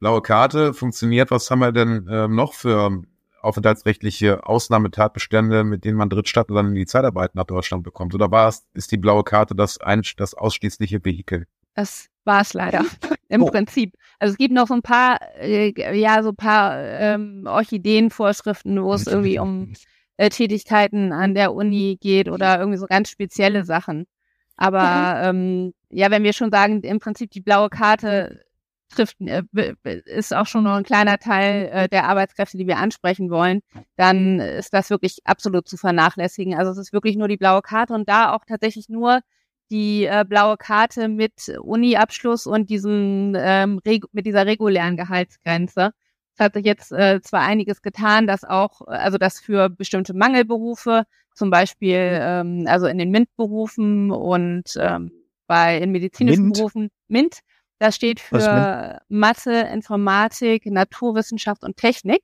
[0.00, 1.30] Blaue Karte funktioniert.
[1.30, 3.04] Was haben wir denn äh, noch für
[3.44, 8.14] aufenthaltsrechtliche Ausnahmetatbestände, mit denen man Drittstaaten dann in die Zeitarbeit nach Deutschland bekommt?
[8.14, 11.46] Oder war es, ist die blaue Karte das, ein, das ausschließliche Vehikel?
[11.74, 12.84] Das war es leider
[13.28, 13.46] im oh.
[13.46, 13.94] Prinzip.
[14.18, 18.94] Also es gibt noch so ein paar, äh, ja, so ein paar ähm, Orchideenvorschriften, wo
[18.94, 19.72] es irgendwie um
[20.16, 24.06] äh, Tätigkeiten an der Uni geht oder irgendwie so ganz spezielle Sachen.
[24.56, 28.43] Aber ähm, ja, wenn wir schon sagen, im Prinzip die blaue Karte
[28.94, 29.42] trifft, äh,
[30.04, 33.60] ist auch schon noch ein kleiner Teil äh, der Arbeitskräfte, die wir ansprechen wollen,
[33.96, 36.54] dann ist das wirklich absolut zu vernachlässigen.
[36.54, 39.20] Also es ist wirklich nur die blaue Karte und da auch tatsächlich nur
[39.70, 43.80] die äh, blaue Karte mit Uni-Abschluss und diesem ähm,
[44.12, 45.92] mit dieser regulären Gehaltsgrenze.
[46.36, 51.04] Es hat sich jetzt äh, zwar einiges getan, dass auch, also das für bestimmte Mangelberufe,
[51.34, 55.12] zum Beispiel ähm, also in den MINT-Berufen und ähm,
[55.46, 56.56] bei in medizinischen MINT?
[56.56, 57.40] Berufen MINT,
[57.84, 62.22] das steht für Mathe, Informatik, Naturwissenschaft und Technik.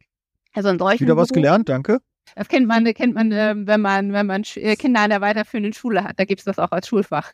[0.54, 1.42] Also in solchen Wieder was Berufen.
[1.42, 2.00] gelernt, danke.
[2.34, 5.72] Das kennt man, kennt man, ähm, wenn man, wenn man äh, Kinder an der weiterführenden
[5.72, 6.18] Schule hat.
[6.18, 7.32] Da gibt es das auch als Schulfach.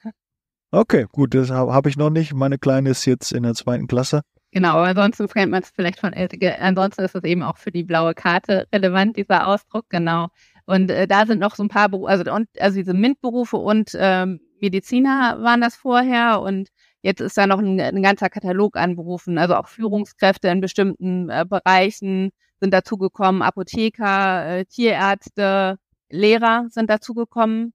[0.72, 2.34] Okay, gut, das habe hab ich noch nicht.
[2.34, 4.22] Meine Kleine ist jetzt in der zweiten Klasse.
[4.50, 8.14] Genau, ansonsten kennt man es vielleicht von ansonsten ist es eben auch für die blaue
[8.14, 10.28] Karte relevant, dieser Ausdruck, genau.
[10.64, 13.90] Und äh, da sind noch so ein paar Berufe, also, und, also diese MINT-Berufe und
[13.94, 16.70] ähm, Mediziner waren das vorher und
[17.06, 21.30] jetzt ist da noch ein, ein ganzer Katalog an Berufen, also auch Führungskräfte in bestimmten
[21.30, 25.78] äh, Bereichen, sind dazugekommen, Apotheker, äh, Tierärzte,
[26.10, 27.72] Lehrer sind dazugekommen.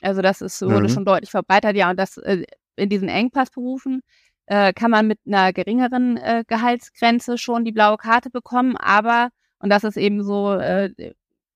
[0.00, 0.88] Also das ist, wurde mhm.
[0.88, 4.02] schon deutlich verbreitert, ja, und das äh, in diesen Engpassberufen
[4.46, 9.28] äh, kann man mit einer geringeren äh, Gehaltsgrenze schon die blaue Karte bekommen, aber,
[9.60, 10.90] und das ist eben so äh,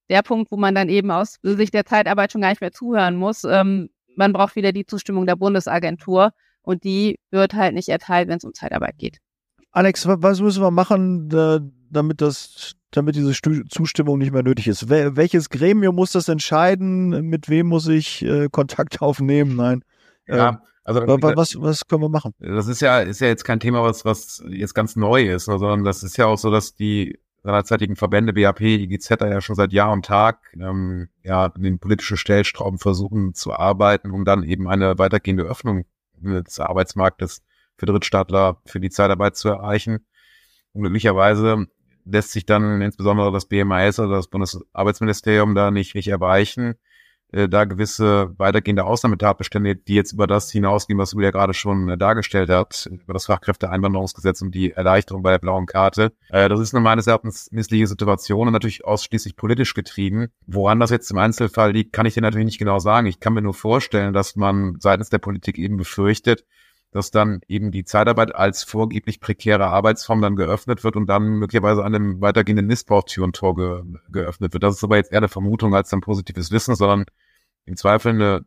[0.08, 3.16] der Punkt, wo man dann eben aus Sicht der Zeitarbeit schon gar nicht mehr zuhören
[3.16, 6.32] muss, ähm, man braucht wieder die Zustimmung der Bundesagentur
[6.68, 9.20] und die wird halt nicht erteilt, wenn es um Zeitarbeit geht.
[9.72, 11.30] Alex, was müssen wir machen,
[11.90, 13.32] damit das, damit diese
[13.70, 14.90] Zustimmung nicht mehr nötig ist?
[14.90, 17.22] welches Gremium muss das entscheiden?
[17.22, 19.56] Mit wem muss ich äh, Kontakt aufnehmen?
[19.56, 19.82] Nein.
[20.26, 22.34] Ja, ähm, also was, was können wir machen?
[22.38, 25.84] Das ist ja, ist ja jetzt kein Thema, was, was jetzt ganz neu ist, sondern
[25.84, 29.92] das ist ja auch so, dass die seinerzeitigen Verbände BAP, IGZ ja schon seit Jahr
[29.92, 34.98] und Tag ähm, ja in den politischen Stellstrauben versuchen zu arbeiten, um dann eben eine
[34.98, 35.86] weitergehende Öffnung
[36.20, 37.42] des Arbeitsmarktes
[37.76, 40.06] für Drittstaatler für die Zeitarbeit zu erreichen.
[40.72, 41.66] Unglücklicherweise
[42.04, 46.74] lässt sich dann insbesondere das BMAS oder das Bundesarbeitsministerium da nicht, nicht erreichen,
[47.32, 51.98] äh, da gewisse weitergehende Ausnahmetatbestände, die jetzt über das hinausgehen, was Julia gerade schon äh,
[51.98, 56.12] dargestellt hat, über das Fachkräfteeinwanderungsgesetz und die Erleichterung bei der blauen Karte.
[56.30, 60.28] Äh, das ist eine meines Erachtens missliche Situation und natürlich ausschließlich politisch getrieben.
[60.46, 63.06] Woran das jetzt im Einzelfall liegt, kann ich dir natürlich nicht genau sagen.
[63.06, 66.44] Ich kann mir nur vorstellen, dass man seitens der Politik eben befürchtet,
[66.90, 71.84] dass dann eben die Zeitarbeit als vorgeblich prekäre Arbeitsform dann geöffnet wird und dann möglicherweise
[71.84, 74.62] einem weitergehenden Missbrauchtürentor ge geöffnet wird.
[74.62, 77.04] Das ist aber jetzt eher eine Vermutung als ein positives Wissen, sondern
[77.66, 78.44] im Zweifel eine,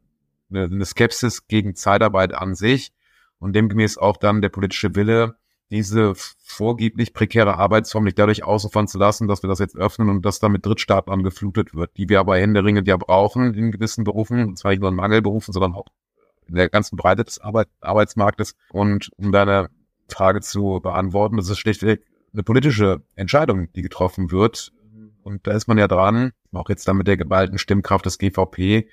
[0.49, 2.91] eine, eine Skepsis gegen Zeitarbeit an sich
[3.39, 5.35] und demgemäß auch dann der politische Wille,
[5.69, 10.25] diese vorgeblich prekäre Arbeitsform nicht dadurch ausufern zu lassen, dass wir das jetzt öffnen und
[10.25, 14.57] dass damit Drittstaaten geflutet wird, die wir aber händeringend ja brauchen in gewissen Berufen, und
[14.57, 15.85] zwar nicht nur in Mangelberufen, sondern auch
[16.47, 18.55] in der ganzen Breite des Arbeit, Arbeitsmarktes.
[18.71, 19.69] Und um deine
[20.09, 24.71] Frage zu beantworten, das ist schlichtweg eine politische Entscheidung, die getroffen wird.
[25.23, 28.87] Und da ist man ja dran, auch jetzt dann mit der geballten Stimmkraft des GVP,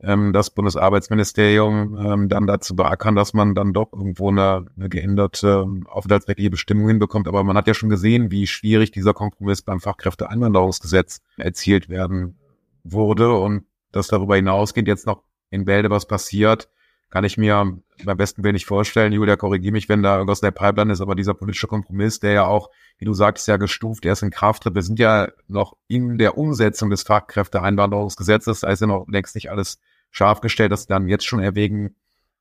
[0.00, 5.66] ähm, das Bundesarbeitsministerium ähm, dann dazu beackern, dass man dann doch irgendwo eine, eine geänderte
[5.86, 7.28] aufenthaltsrechtliche Bestimmung hinbekommt.
[7.28, 12.38] Aber man hat ja schon gesehen, wie schwierig dieser Kompromiss beim Fachkräfteeinwanderungsgesetz erzielt werden
[12.84, 16.68] wurde und dass darüber hinausgeht jetzt noch in Bälde was passiert,
[17.10, 19.12] kann ich mir beim besten Willen nicht vorstellen.
[19.12, 22.32] Julia, korrigiere mich, wenn da irgendwas in der Pipeline ist, aber dieser politische Kompromiss, der
[22.32, 24.74] ja auch, wie du sagst, ja gestuft erst in Kraft tritt.
[24.74, 28.60] Wir sind ja noch in der Umsetzung des Fachkräfteeinwanderungsgesetzes.
[28.60, 29.78] Da ist ja noch längst nicht alles
[30.10, 31.96] scharf gestellt, dass dann jetzt schon erwägen,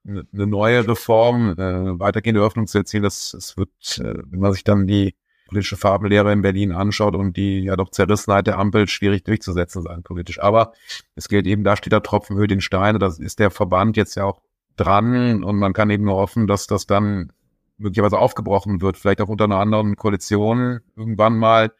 [0.06, 3.04] eine neue Reform, äh, weitergehende Öffnung zu erzielen.
[3.04, 5.16] Das, das wird, äh, wenn man sich dann die
[5.48, 10.04] politische Farbenlehre in Berlin anschaut und die ja doch Zerrissenheit der Ampel schwierig durchzusetzen sein
[10.04, 10.40] politisch.
[10.42, 10.74] Aber
[11.16, 13.00] es gilt eben, da steht der Tropfen höher den Steine.
[13.00, 14.42] Das ist der Verband jetzt ja auch
[14.78, 17.32] dran und man kann eben nur hoffen, dass das dann
[17.78, 21.72] möglicherweise aufgebrochen wird, vielleicht auch unter einer anderen Koalition irgendwann mal.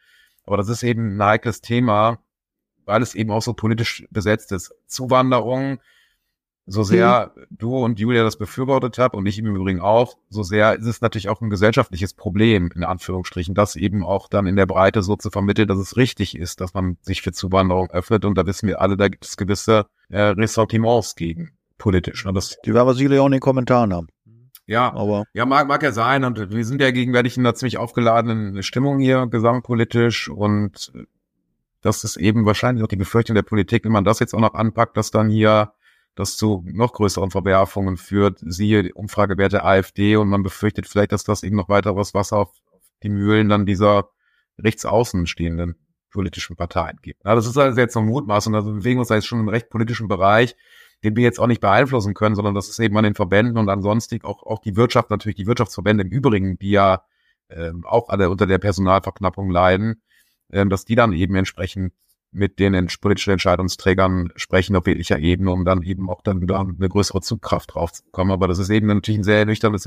[0.46, 2.20] Aber das ist eben ein heikles Thema,
[2.86, 4.74] weil es eben auch so politisch besetzt ist.
[4.86, 5.80] Zuwanderung,
[6.70, 7.46] so sehr mhm.
[7.50, 11.02] du und Julia das befürwortet habt und ich im Übrigen auch, so sehr ist es
[11.02, 15.16] natürlich auch ein gesellschaftliches Problem, in Anführungsstrichen, das eben auch dann in der Breite so
[15.16, 18.26] zu vermitteln, dass es richtig ist, dass man sich für Zuwanderung öffnet.
[18.26, 22.26] Und da wissen wir alle, da gibt es gewisse äh, Ressortiments gegen politisch.
[22.26, 22.34] Ne?
[22.34, 24.08] Das, die werden wir sicherlich auch in den Kommentaren haben.
[24.66, 26.26] Ja, aber ja, mag, mag ja sein.
[26.26, 30.30] Und wir sind ja gegenwärtig in einer ziemlich aufgeladenen Stimmung hier, gesamtpolitisch.
[30.30, 30.92] Und
[31.82, 34.54] das ist eben wahrscheinlich auch die Befürchtung der Politik, wenn man das jetzt auch noch
[34.54, 35.72] anpackt, dass dann hier
[36.16, 38.40] das zu noch größeren Verwerfungen führt.
[38.42, 42.52] Siehe Umfragewerte AfD und man befürchtet vielleicht, dass das eben noch weiteres Wasser auf
[43.04, 44.10] die Mühlen dann dieser
[44.58, 45.76] rechtsaußen stehenden
[46.12, 47.24] politischen Parteien gibt.
[47.24, 49.40] Ja, das ist also jetzt noch Mutmaß und also bewegen wir uns da jetzt schon
[49.40, 50.56] im recht politischen Bereich
[51.04, 53.70] den wir jetzt auch nicht beeinflussen können, sondern das ist eben an den Verbänden und
[53.70, 57.04] ansonsten auch, auch die Wirtschaft, natürlich die Wirtschaftsverbände im Übrigen, die ja
[57.50, 60.02] ähm, auch alle unter der Personalverknappung leiden,
[60.52, 61.94] ähm, dass die dann eben entsprechend
[62.32, 66.90] mit den politischen Entscheidungsträgern sprechen auf jeglicher Ebene, um dann eben auch dann wieder eine
[66.90, 68.32] größere Zugkraft drauf zu bekommen.
[68.32, 69.86] Aber das ist eben natürlich ein sehr nüchternes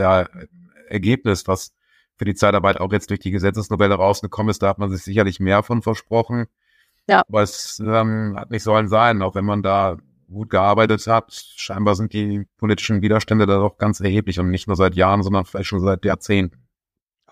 [0.88, 1.74] Ergebnis, was
[2.16, 4.62] für die Zeitarbeit auch jetzt durch die Gesetzesnovelle rausgekommen ist.
[4.62, 6.46] Da hat man sich sicherlich mehr von versprochen.
[7.08, 7.22] Ja.
[7.28, 9.98] Aber es ähm, hat nicht sollen sein, auch wenn man da
[10.30, 11.32] gut gearbeitet hat.
[11.56, 15.44] Scheinbar sind die politischen Widerstände da doch ganz erheblich und nicht nur seit Jahren, sondern
[15.44, 16.58] vielleicht schon seit Jahrzehnten.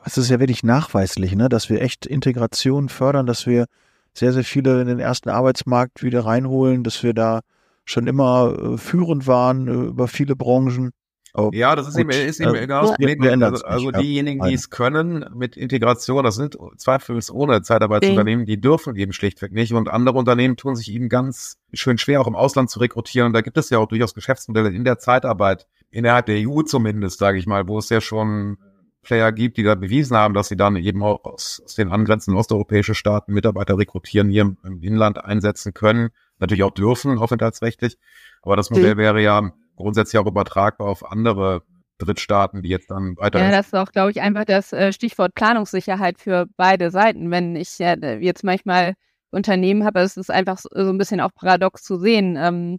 [0.05, 3.67] Es ist ja wirklich nachweislich, ne, dass wir echt Integration fördern, dass wir
[4.15, 7.41] sehr, sehr viele in den ersten Arbeitsmarkt wieder reinholen, dass wir da
[7.85, 10.91] schon immer äh, führend waren äh, über viele Branchen.
[11.35, 12.15] Oh, ja, das ist gut.
[12.15, 13.23] eben, ist eben Problem.
[13.23, 18.61] Wir, wir also, also diejenigen, die es können mit Integration, das sind zweifelsohne Zeitarbeitsunternehmen, die
[18.61, 19.73] dürfen eben schlichtweg nicht.
[19.73, 23.29] Und andere Unternehmen tun sich eben ganz schön schwer, auch im Ausland zu rekrutieren.
[23.29, 27.19] Und da gibt es ja auch durchaus Geschäftsmodelle in der Zeitarbeit, innerhalb der EU zumindest,
[27.19, 28.59] sage ich mal, wo es ja schon
[29.03, 32.39] Player gibt, die da bewiesen haben, dass sie dann eben auch aus, aus den angrenzenden
[32.39, 36.11] osteuropäischen Staaten Mitarbeiter rekrutieren, hier im Inland einsetzen können.
[36.39, 37.99] Natürlich auch dürfen, aufenthaltsrechtlich.
[38.43, 41.63] Aber das Modell wäre ja grundsätzlich auch übertragbar auf andere
[41.99, 43.41] Drittstaaten, die jetzt dann weiter.
[43.41, 47.31] Ja, das ist auch, glaube ich, einfach das äh, Stichwort Planungssicherheit für beide Seiten.
[47.31, 48.95] Wenn ich jetzt manchmal
[49.31, 52.37] Unternehmen habe, ist es einfach so ein bisschen auch paradox zu sehen.
[52.39, 52.79] Ähm,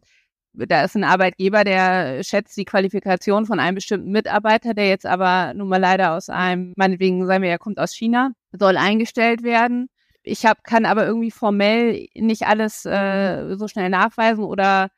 [0.54, 5.54] da ist ein Arbeitgeber, der schätzt die Qualifikation von einem bestimmten Mitarbeiter, der jetzt aber
[5.54, 9.90] nun mal leider aus einem, meinetwegen sagen wir, er kommt aus China, soll eingestellt werden.
[10.24, 14.90] Ich hab, kann aber irgendwie formell nicht alles äh, so schnell nachweisen oder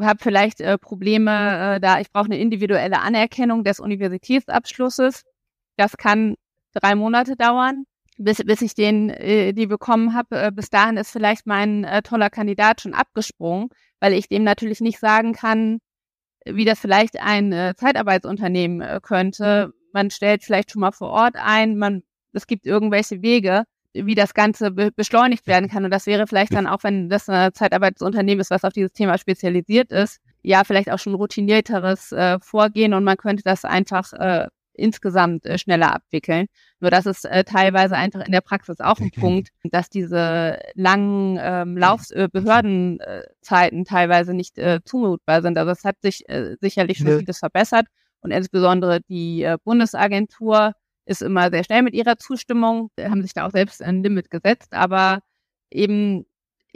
[0.00, 2.00] habe vielleicht äh, Probleme äh, da.
[2.00, 5.24] Ich brauche eine individuelle Anerkennung des Universitätsabschlusses.
[5.76, 6.36] Das kann
[6.74, 7.84] drei Monate dauern,
[8.18, 10.40] bis, bis ich den äh, die bekommen habe.
[10.40, 14.80] Äh, bis dahin ist vielleicht mein äh, toller Kandidat schon abgesprungen weil ich dem natürlich
[14.80, 15.78] nicht sagen kann,
[16.44, 19.72] wie das vielleicht ein äh, Zeitarbeitsunternehmen äh, könnte.
[19.92, 23.64] Man stellt vielleicht schon mal vor Ort ein, man, es gibt irgendwelche Wege,
[24.04, 25.84] wie das Ganze be beschleunigt werden kann.
[25.84, 29.18] Und das wäre vielleicht dann auch, wenn das ein Zeitarbeitsunternehmen ist, was auf dieses Thema
[29.18, 34.46] spezialisiert ist, ja, vielleicht auch schon routinierteres äh, Vorgehen und man könnte das einfach äh,
[34.76, 36.46] insgesamt äh, schneller abwickeln.
[36.80, 41.38] Nur das ist äh, teilweise einfach in der Praxis auch ein Punkt, dass diese langen
[41.40, 45.58] ähm, Laufs äh, Behördenzeiten teilweise nicht äh, zumutbar sind.
[45.58, 47.86] Also es hat sich äh, sicherlich schon vieles verbessert
[48.20, 50.72] und insbesondere die äh, Bundesagentur
[51.06, 54.74] ist immer sehr schnell mit ihrer Zustimmung, haben sich da auch selbst ein Limit gesetzt,
[54.74, 55.20] aber
[55.70, 56.26] eben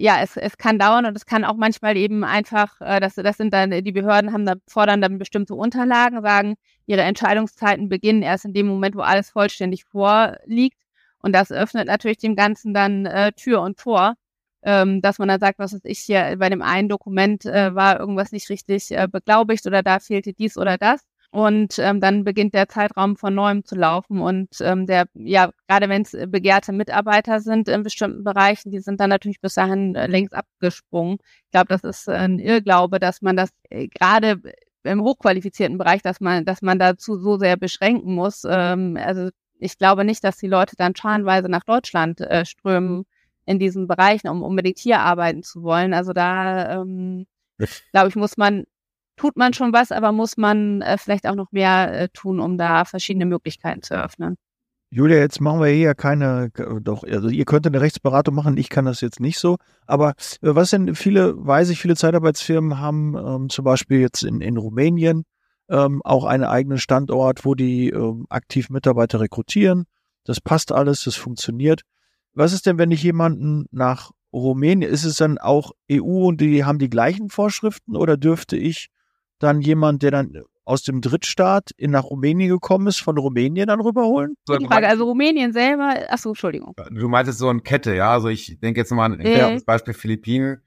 [0.01, 3.37] ja, es, es kann dauern und es kann auch manchmal eben einfach, äh, das, das
[3.37, 6.55] sind dann, die Behörden haben dann, fordern dann bestimmte Unterlagen, sagen,
[6.87, 10.79] ihre Entscheidungszeiten beginnen erst in dem Moment, wo alles vollständig vorliegt.
[11.19, 14.15] Und das öffnet natürlich dem Ganzen dann äh, Tür und Tor,
[14.63, 18.01] ähm, dass man dann sagt, was ist ich hier bei dem einen Dokument äh, war
[18.01, 21.03] irgendwas nicht richtig äh, beglaubigt oder da fehlte dies oder das.
[21.33, 24.21] Und ähm, dann beginnt der Zeitraum von neuem zu laufen.
[24.21, 28.99] Und ähm, der, ja, gerade wenn es begehrte Mitarbeiter sind in bestimmten Bereichen, die sind
[29.01, 31.19] dann natürlich bis dahin äh, längst abgesprungen.
[31.45, 34.41] Ich glaube, das ist ein Irrglaube, dass man das äh, gerade
[34.83, 38.43] im hochqualifizierten Bereich, dass man, dass man dazu so sehr beschränken muss.
[38.49, 39.29] Ähm, also
[39.61, 43.05] ich glaube nicht, dass die Leute dann scharenweise nach Deutschland äh, strömen
[43.47, 45.95] in diesen Bereichen, um unbedingt hier arbeiten zu wollen.
[45.95, 47.27] Also da ähm,
[47.93, 48.65] glaube ich, muss man
[49.21, 52.57] tut man schon was, aber muss man äh, vielleicht auch noch mehr äh, tun, um
[52.57, 54.37] da verschiedene Möglichkeiten zu eröffnen.
[54.89, 58.71] Julia, jetzt machen wir hier ja keine, doch, also ihr könnt eine Rechtsberatung machen, ich
[58.71, 59.57] kann das jetzt nicht so.
[59.87, 64.41] Aber äh, was denn viele, weiß ich, viele Zeitarbeitsfirmen haben ähm, zum Beispiel jetzt in,
[64.41, 65.25] in Rumänien
[65.69, 69.85] ähm, auch einen eigenen Standort, wo die ähm, aktiv Mitarbeiter rekrutieren.
[70.25, 71.83] Das passt alles, das funktioniert.
[72.33, 76.65] Was ist denn, wenn ich jemanden nach Rumänien, ist es dann auch EU und die
[76.65, 78.89] haben die gleichen Vorschriften oder dürfte ich
[79.41, 83.81] dann jemand, der dann aus dem Drittstaat in nach Rumänien gekommen ist, von Rumänien dann
[83.81, 84.37] rüberholen?
[84.49, 86.75] Die Frage, also Rumänien selber, achso, Entschuldigung.
[86.91, 89.55] Du meintest so eine Kette, ja, also ich denke jetzt mal an äh.
[89.55, 90.63] das Beispiel Philippinen.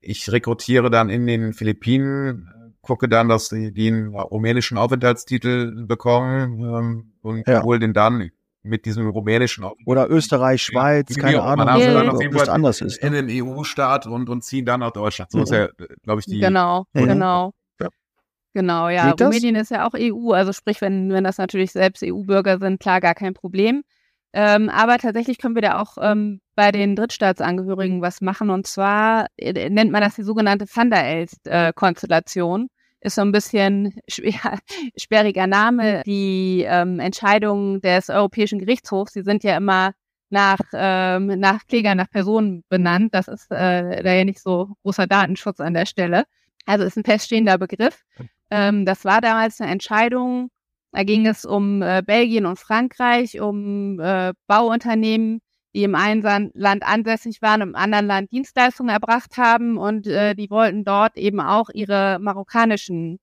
[0.00, 6.60] Ich rekrutiere dann in den Philippinen, gucke dann, dass die, die einen rumänischen Aufenthaltstitel bekommen
[6.62, 7.62] ähm, und ja.
[7.62, 8.30] hole den dann
[8.62, 12.98] mit diesem rumänischen Oder Österreich, Schweiz, ja, keine Ahnung, dann was anders ist.
[12.98, 15.30] In den EU-Staat und, und ziehen dann nach Deutschland.
[15.30, 15.68] So ist ja,
[16.02, 16.40] glaube ich, die.
[16.40, 17.52] Genau, genau.
[18.58, 19.12] Genau, ja.
[19.12, 19.64] Geht Rumänien das?
[19.64, 23.14] ist ja auch EU, also sprich, wenn, wenn das natürlich selbst EU-Bürger sind, klar, gar
[23.14, 23.84] kein Problem.
[24.32, 28.50] Ähm, aber tatsächlich können wir da auch ähm, bei den Drittstaatsangehörigen was machen.
[28.50, 32.66] Und zwar äh, nennt man das die sogenannte Van der Elst-Konstellation.
[33.00, 34.58] Ist so ein bisschen schwer,
[34.96, 36.02] sperriger Name.
[36.04, 39.92] Die ähm, Entscheidungen des Europäischen Gerichtshofs, die sind ja immer
[40.30, 43.14] nach, ähm, nach Klägern, nach Personen benannt.
[43.14, 46.24] Das ist äh, da ja nicht so großer Datenschutz an der Stelle.
[46.66, 48.04] Also ist ein feststehender Begriff.
[48.50, 50.50] Ähm, das war damals eine Entscheidung.
[50.92, 55.40] Da ging es um äh, Belgien und Frankreich, um äh, Bauunternehmen,
[55.74, 60.50] die im einen Land ansässig waren, im anderen Land Dienstleistungen erbracht haben und äh, die
[60.50, 63.18] wollten dort eben auch ihre marokkanischen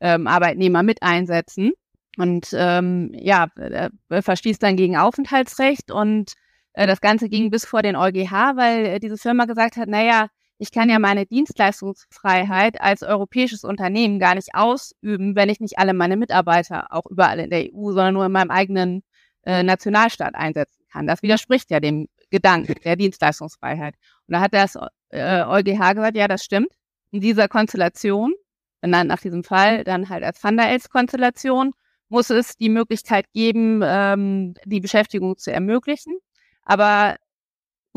[0.00, 1.72] ähm, Arbeitnehmer mit einsetzen.
[2.16, 3.90] Und ähm, ja, äh,
[4.22, 6.32] verstieß dann gegen Aufenthaltsrecht und
[6.72, 10.28] äh, das Ganze ging bis vor den EuGH, weil äh, diese Firma gesagt hat, naja,
[10.58, 15.94] ich kann ja meine Dienstleistungsfreiheit als europäisches Unternehmen gar nicht ausüben, wenn ich nicht alle
[15.94, 19.02] meine Mitarbeiter auch überall in der EU, sondern nur in meinem eigenen
[19.44, 21.06] äh, Nationalstaat einsetzen kann.
[21.06, 23.94] Das widerspricht ja dem Gedanken der Dienstleistungsfreiheit.
[24.26, 24.76] Und da hat das
[25.10, 26.72] äh, EuGH gesagt, ja, das stimmt.
[27.12, 28.34] In dieser Konstellation,
[28.80, 31.72] benannt nach diesem Fall, dann halt als Van der Els-Konstellation,
[32.08, 36.18] muss es die Möglichkeit geben, ähm, die Beschäftigung zu ermöglichen.
[36.62, 37.16] Aber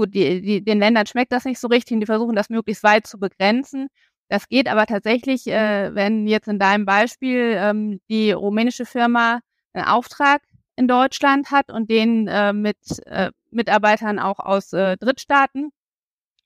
[0.02, 2.82] Gut, die, die, den Ländern schmeckt das nicht so richtig und die versuchen das möglichst
[2.84, 3.88] weit zu begrenzen.
[4.30, 9.42] Das geht aber tatsächlich, äh, wenn jetzt in deinem Beispiel ähm, die rumänische Firma
[9.74, 10.42] einen Auftrag
[10.76, 15.70] in Deutschland hat und den äh, mit äh, Mitarbeitern auch aus äh, Drittstaaten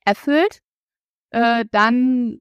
[0.03, 0.59] erfüllt,
[1.31, 2.39] äh, dann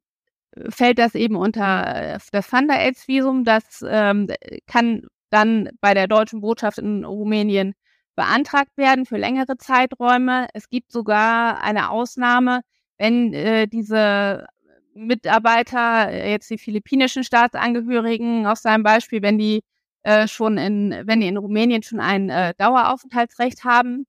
[0.69, 3.45] fällt das eben unter äh, das Thunder-Aids-Visum.
[3.45, 4.29] Das ähm,
[4.67, 7.75] kann dann bei der deutschen Botschaft in Rumänien
[8.15, 10.49] beantragt werden für längere Zeiträume.
[10.55, 12.61] Es gibt sogar eine Ausnahme,
[12.99, 14.47] wenn äh, diese
[14.95, 19.63] Mitarbeiter, äh, jetzt die philippinischen Staatsangehörigen aus seinem Beispiel, wenn die
[20.05, 24.07] äh, schon in, wenn die in Rumänien schon ein äh, Daueraufenthaltsrecht haben,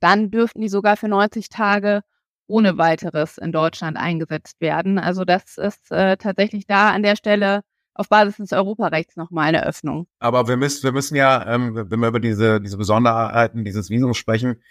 [0.00, 2.02] dann dürften die sogar für 90 Tage
[2.46, 4.98] ohne weiteres in Deutschland eingesetzt werden.
[4.98, 7.62] Also das ist äh, tatsächlich da an der Stelle
[7.94, 10.06] auf Basis des Europarechts nochmal eine Öffnung.
[10.18, 14.16] Aber wir müssen, wir müssen ja, ähm, wenn wir über diese, diese Besonderheiten dieses Visums
[14.16, 14.62] sprechen,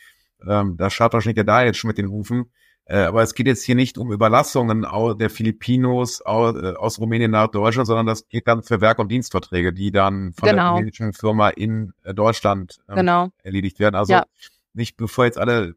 [0.48, 2.52] ähm, da schaut wahrscheinlich der da jetzt schon mit den Hufen.
[2.86, 4.86] Äh, aber es geht jetzt hier nicht um Überlassungen
[5.18, 9.10] der Filipinos aus, äh, aus Rumänien nach Deutschland, sondern das geht dann für Werk- und
[9.10, 10.64] Dienstverträge, die dann von genau.
[10.64, 13.30] der rumänischen Firma in äh, Deutschland ähm, genau.
[13.42, 13.96] erledigt werden.
[13.96, 14.26] Also ja.
[14.74, 15.76] nicht bevor jetzt alle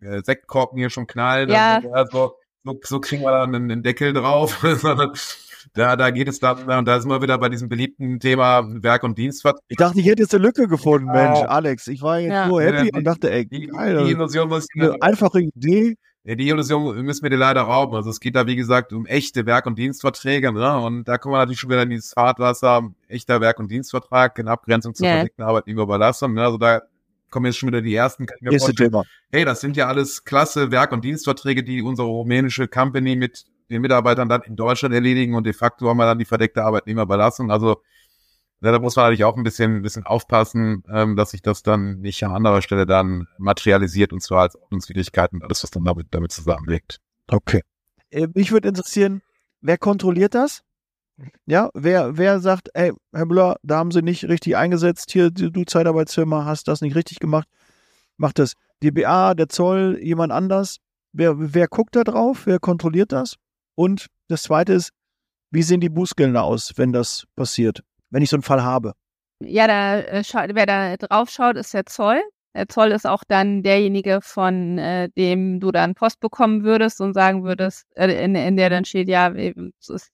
[0.00, 1.80] äh, Sektkorken hier schon knallen, ja.
[1.80, 5.10] dann, also, so, so kriegen wir dann einen, einen Deckel drauf, sondern
[5.72, 9.02] da, da geht es dann, und da sind wir wieder bei diesem beliebten Thema Werk-
[9.02, 9.62] und Dienstvertrag.
[9.68, 11.86] Ich dachte, ich hätte jetzt eine Lücke gefunden, Mensch, Alex.
[11.88, 12.48] Ich war jetzt ja.
[12.48, 14.04] nur happy ja, und dachte, ey, geil.
[14.04, 15.96] Die Illusion muss eine einfache Idee.
[16.26, 17.94] Ja, die Illusion müssen wir dir leider rauben.
[17.94, 20.52] Also es geht da, wie gesagt, um echte Werk- und Dienstverträge.
[20.52, 20.78] Ne?
[20.80, 24.48] Und da kommen wir natürlich schon wieder in dieses Fahrtwasser, echter Werk- und Dienstvertrag in
[24.48, 25.16] Abgrenzung zur yeah.
[25.16, 26.32] verdeckten Arbeitnehmerüberlassung.
[26.32, 26.42] Ne?
[26.42, 26.80] Also da
[27.28, 28.26] kommen jetzt schon wieder die ersten.
[28.40, 29.04] Erste Thema.
[29.30, 33.82] Hey, das sind ja alles klasse Werk- und Dienstverträge, die unsere rumänische Company mit den
[33.82, 37.50] Mitarbeitern dann in Deutschland erledigen und de facto haben wir dann die verdeckte Arbeitnehmerüberlassung.
[37.50, 37.82] Also
[38.60, 41.62] ja, da muss man natürlich auch ein bisschen, ein bisschen aufpassen, ähm, dass sich das
[41.62, 45.84] dann nicht an anderer Stelle dann materialisiert und zwar als Ordnungswidrigkeiten und alles, was dann
[45.84, 47.00] damit, damit zusammenliegt.
[47.28, 47.60] Okay.
[48.10, 49.20] Äh, mich würde interessieren,
[49.60, 50.62] wer kontrolliert das?
[51.46, 55.64] Ja, wer, wer sagt, ey, Herr Müller, da haben Sie nicht richtig eingesetzt, hier, du
[55.64, 57.46] Zeitarbeitsfirma, hast das nicht richtig gemacht,
[58.16, 60.78] macht das DBA, der Zoll, jemand anders?
[61.12, 62.46] Wer, wer guckt da drauf?
[62.46, 63.36] Wer kontrolliert das?
[63.74, 64.90] Und das zweite ist,
[65.50, 68.94] wie sehen die Bußgelder aus, wenn das passiert, wenn ich so einen Fall habe?
[69.40, 70.22] Ja, da, äh,
[70.54, 72.20] wer da drauf schaut, ist der Zoll.
[72.54, 77.14] Der Zoll ist auch dann derjenige, von äh, dem du dann Post bekommen würdest und
[77.14, 80.10] sagen würdest, äh, in, in der dann steht, ja, es ist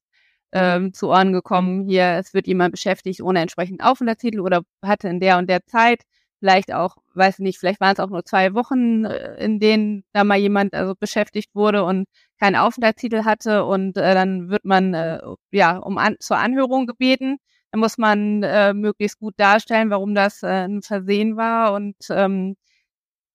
[0.53, 5.21] ähm, zu Ohren gekommen, hier, es wird jemand beschäftigt ohne entsprechenden Aufenthaltstitel oder hatte in
[5.21, 6.03] der und der Zeit
[6.41, 10.25] vielleicht auch, weiß nicht, vielleicht waren es auch nur zwei Wochen, äh, in denen da
[10.25, 12.09] mal jemand also beschäftigt wurde und
[12.41, 15.21] keinen Aufenthaltstitel hatte und äh, dann wird man äh,
[15.53, 17.39] ja um an, zur Anhörung gebeten.
[17.71, 22.57] Dann muss man äh, möglichst gut darstellen, warum das äh, ein Versehen war und ähm,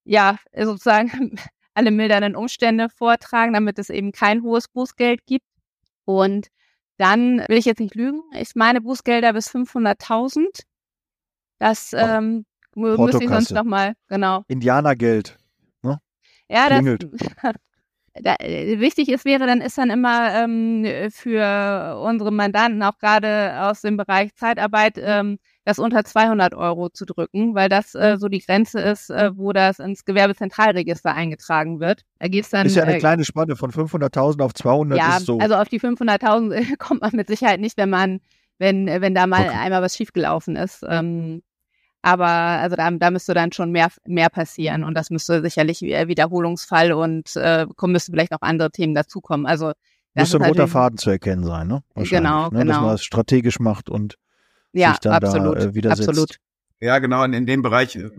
[0.06, 1.38] ja sozusagen
[1.76, 5.46] alle mildernden Umstände vortragen, damit es eben kein hohes Bußgeld gibt.
[6.06, 6.48] Und
[6.98, 10.64] dann will ich jetzt nicht lügen, ich meine Bußgelder bis 500.000.
[11.60, 12.46] Das ähm,
[12.76, 14.44] müsste ich sonst nochmal, genau.
[14.48, 15.38] Indianergeld.
[15.82, 16.00] Ne?
[16.50, 17.10] Ja, Klingelt.
[17.42, 17.54] das,
[18.24, 23.82] da, wichtig ist, wäre dann ist dann immer ähm, für unsere Mandanten, auch gerade aus
[23.82, 28.40] dem Bereich Zeitarbeit, ähm, das unter 200 Euro zu drücken, weil das äh, so die
[28.40, 32.04] Grenze ist, äh, wo das ins Gewerbezentralregister eingetragen wird.
[32.20, 32.68] Da geht's dann.
[32.68, 35.40] Ist ja eine äh, kleine Spanne von 500.000 auf 200 ja, ist so.
[35.40, 38.20] Also auf die 500.000 kommt man mit Sicherheit nicht, wenn man,
[38.60, 39.58] wenn, wenn da mal okay.
[39.58, 40.86] einmal was schiefgelaufen ist.
[40.88, 41.42] Ähm,
[42.06, 46.94] aber also da, da müsste dann schon mehr, mehr passieren und das müsste sicherlich Wiederholungsfall
[46.94, 49.48] und äh, müssten vielleicht noch andere Themen dazukommen.
[49.48, 49.72] Also
[50.14, 51.84] das müsste ein roter Faden zu erkennen sein, ne?
[51.96, 52.60] Genau, ne?
[52.60, 52.74] genau.
[52.74, 54.20] Dass man es strategisch macht und
[54.72, 56.10] ja, sich dann absolut, da äh, widersetzt.
[56.10, 56.38] Absolut.
[56.80, 57.24] Ja, genau.
[57.24, 58.12] In, in dem Bereich äh,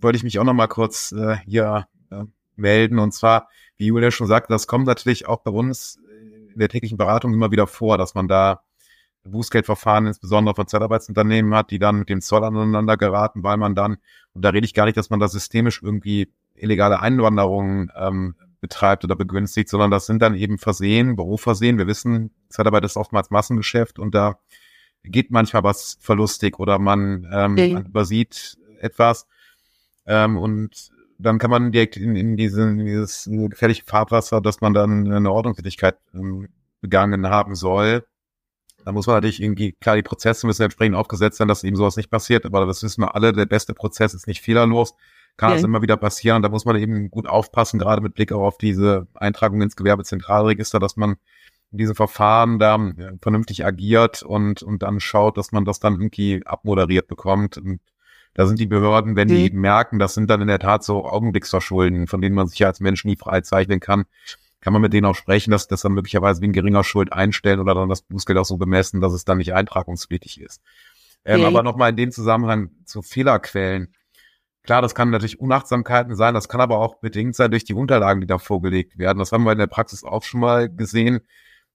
[0.00, 2.22] wollte ich mich auch noch mal kurz äh, hier äh,
[2.54, 3.00] melden.
[3.00, 5.98] Und zwar, wie Julia schon sagte, das kommt natürlich auch bei uns
[6.52, 8.62] in der täglichen Beratung immer wieder vor, dass man da
[9.24, 13.96] Bußgeldverfahren insbesondere von Zeitarbeitsunternehmen hat, die dann mit dem Zoll aneinander geraten, weil man dann,
[14.32, 19.04] und da rede ich gar nicht, dass man da systemisch irgendwie illegale Einwanderung ähm, betreibt
[19.04, 21.78] oder begünstigt, sondern das sind dann eben Versehen, Berufversehen.
[21.78, 24.38] Wir wissen, Zeitarbeit ist oftmals Massengeschäft und da
[25.02, 27.74] geht manchmal was verlustig oder man, ähm, okay.
[27.74, 29.26] man übersieht etwas
[30.06, 34.74] ähm, und dann kann man direkt in, in, diese, in dieses gefährliche Fahrwasser, dass man
[34.74, 36.48] dann eine Ordnungstätigkeit ähm,
[36.80, 38.04] begangen haben soll,
[38.84, 41.96] da muss man natürlich irgendwie, klar, die Prozesse müssen entsprechend aufgesetzt sein, dass eben sowas
[41.96, 42.44] nicht passiert.
[42.44, 44.94] Aber das wissen wir alle, der beste Prozess ist nicht fehlerlos.
[45.36, 45.56] Kann okay.
[45.56, 46.42] das immer wieder passieren.
[46.42, 50.78] Da muss man eben gut aufpassen, gerade mit Blick auch auf diese Eintragung ins Gewerbezentralregister,
[50.78, 51.16] dass man
[51.72, 55.94] in diesem Verfahren da ja, vernünftig agiert und, und dann schaut, dass man das dann
[55.94, 57.56] irgendwie abmoderiert bekommt.
[57.58, 57.80] Und
[58.34, 59.38] da sind die Behörden, wenn okay.
[59.38, 62.60] die eben merken, das sind dann in der Tat so Augenblicksverschulden, von denen man sich
[62.60, 64.04] ja als Mensch nie freizeichnen kann,
[64.64, 67.60] kann man mit denen auch sprechen, dass das dann möglicherweise wie ein geringer Schuld einstellen
[67.60, 70.62] oder dann das Bußgeld auch so bemessen, dass es dann nicht eintragungspflichtig ist.
[71.26, 71.48] Ähm, okay.
[71.48, 73.94] Aber nochmal in dem Zusammenhang zu Fehlerquellen.
[74.62, 78.22] Klar, das kann natürlich Unachtsamkeiten sein, das kann aber auch bedingt sein durch die Unterlagen,
[78.22, 79.18] die da vorgelegt werden.
[79.18, 81.20] Das haben wir in der Praxis auch schon mal gesehen,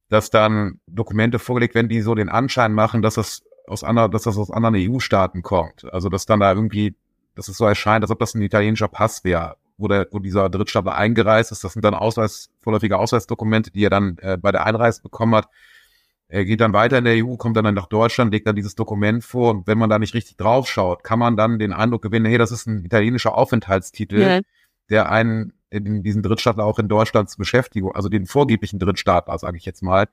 [0.08, 4.24] dass dann Dokumente vorgelegt werden, die so den Anschein machen, dass das aus anderen, dass
[4.24, 5.86] das aus anderen EU-Staaten kommt.
[5.94, 6.96] Also dass dann da irgendwie,
[7.36, 10.50] dass es so erscheint, als ob das ein italienischer Pass wäre wo, der, wo dieser
[10.50, 11.64] Drittstaatler eingereist ist.
[11.64, 15.48] Das sind dann Ausweis, vorläufige Ausweisdokumente, die er dann äh, bei der Einreise bekommen hat.
[16.28, 19.24] Er geht dann weiter in der EU, kommt dann nach Deutschland, legt dann dieses Dokument
[19.24, 22.38] vor und wenn man da nicht richtig draufschaut, kann man dann den Eindruck gewinnen, hey,
[22.38, 24.40] das ist ein italienischer Aufenthaltstitel, ja.
[24.92, 29.58] der einen in diesen Drittstaatler auch in Deutschland zur Beschäftigung, also den vorgeblichen Drittstaatler, sage
[29.58, 30.08] ich jetzt mal,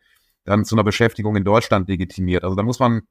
[0.45, 2.45] dann zu einer Beschäftigung in Deutschland legitimiert.
[2.45, 3.03] Also da muss man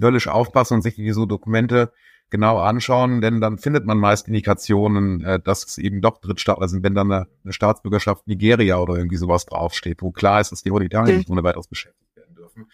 [0.00, 1.92] höllisch aufpassen und sich diese Dokumente
[2.34, 6.82] genau anschauen, denn dann findet man meist Indikationen, äh, dass es eben doch Drittstaatler sind,
[6.82, 10.70] wenn dann eine, eine Staatsbürgerschaft Nigeria oder irgendwie sowas draufsteht, wo klar ist, dass die
[10.70, 12.66] Italien nicht ohne weiteres beschäftigt werden dürfen.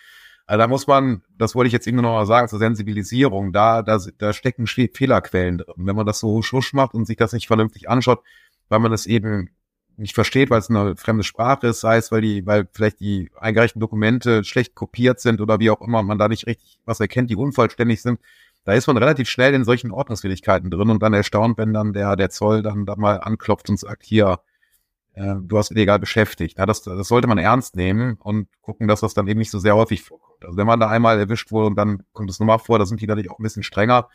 [0.46, 3.52] Also da muss man, das wollte ich jetzt eben nur noch mal sagen, zur Sensibilisierung,
[3.52, 5.74] da, da, da stecken Fehlerquellen drin.
[5.76, 8.22] Wenn man das so husch macht und sich das nicht vernünftig anschaut,
[8.70, 9.50] weil man es eben
[9.98, 13.30] nicht versteht, weil es eine fremde Sprache ist, sei es, weil die, weil vielleicht die
[13.38, 17.28] eingereichten Dokumente schlecht kopiert sind oder wie auch immer, man da nicht richtig was erkennt,
[17.28, 18.18] die unvollständig sind,
[18.64, 22.16] da ist man relativ schnell in solchen Ordnungswidrigkeiten drin und dann erstaunt, wenn dann der,
[22.16, 24.40] der Zoll dann da mal anklopft und sagt, hier,
[25.14, 26.58] äh, du hast illegal beschäftigt.
[26.58, 29.58] Ja, das, das sollte man ernst nehmen und gucken, dass das dann eben nicht so
[29.58, 30.44] sehr häufig vorkommt.
[30.44, 33.00] Also wenn man da einmal erwischt wurde und dann kommt es nochmal vor, da sind
[33.00, 34.08] die natürlich auch ein bisschen strenger.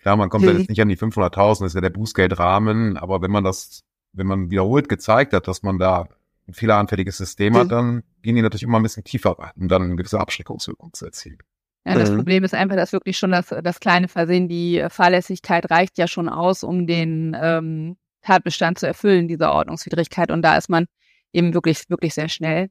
[0.00, 0.48] Klar, man kommt mhm.
[0.48, 3.84] da jetzt nicht an die 500.000, das ist ja der Bußgeldrahmen, aber wenn man das
[4.12, 6.08] wenn man wiederholt gezeigt hat, dass man da
[6.48, 9.82] ein fehleranfälliges System hat, dann gehen die natürlich immer ein bisschen tiefer rein, um dann
[9.82, 11.38] eine gewisse Abschreckungswirkung zu erzielen.
[11.84, 12.16] Ja, das mhm.
[12.16, 16.28] Problem ist einfach, dass wirklich schon das, das kleine Versehen, die Fahrlässigkeit reicht ja schon
[16.28, 20.30] aus, um den ähm, Tatbestand zu erfüllen, dieser Ordnungswidrigkeit.
[20.30, 20.86] Und da ist man
[21.32, 22.68] eben wirklich, wirklich sehr schnell.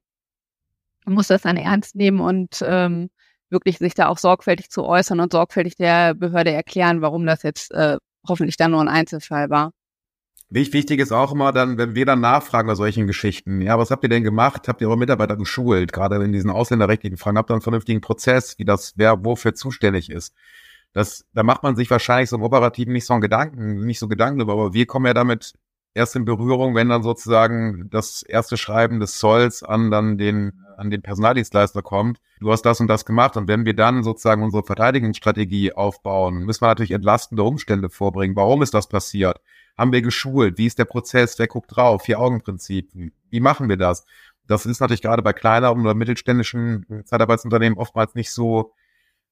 [1.05, 3.09] Man muss das dann ernst nehmen und ähm,
[3.49, 7.71] wirklich sich da auch sorgfältig zu äußern und sorgfältig der Behörde erklären, warum das jetzt
[7.71, 7.97] äh,
[8.27, 9.71] hoffentlich dann nur ein Einzelfall war.
[10.51, 14.03] Wichtig ist auch immer dann, wenn wir dann nachfragen bei solchen Geschichten, ja, was habt
[14.03, 14.67] ihr denn gemacht?
[14.67, 15.93] Habt ihr eure Mitarbeiter geschult?
[15.93, 20.09] Gerade in diesen ausländerrechtlichen Fragen, habt ihr einen vernünftigen Prozess, wie das, wer wofür zuständig
[20.09, 20.33] ist?
[20.93, 24.07] Das, da macht man sich wahrscheinlich so im Operativen nicht so einen Gedanken, nicht so
[24.07, 25.53] Gedanken drüber, aber wir kommen ja damit
[25.93, 30.89] erst in Berührung, wenn dann sozusagen das erste Schreiben des Zolls an dann den, an
[30.89, 32.19] den Personaldienstleister kommt.
[32.39, 33.37] Du hast das und das gemacht.
[33.37, 38.35] Und wenn wir dann sozusagen unsere Verteidigungsstrategie aufbauen, müssen wir natürlich entlastende Umstände vorbringen.
[38.35, 39.41] Warum ist das passiert?
[39.79, 40.57] Haben wir geschult?
[40.57, 41.39] Wie ist der Prozess?
[41.39, 42.03] Wer guckt drauf?
[42.03, 42.91] Vier-Augen-Prinzip.
[43.29, 44.05] Wie machen wir das?
[44.45, 48.73] Das ist natürlich gerade bei kleineren oder mittelständischen Zeitarbeitsunternehmen oftmals nicht so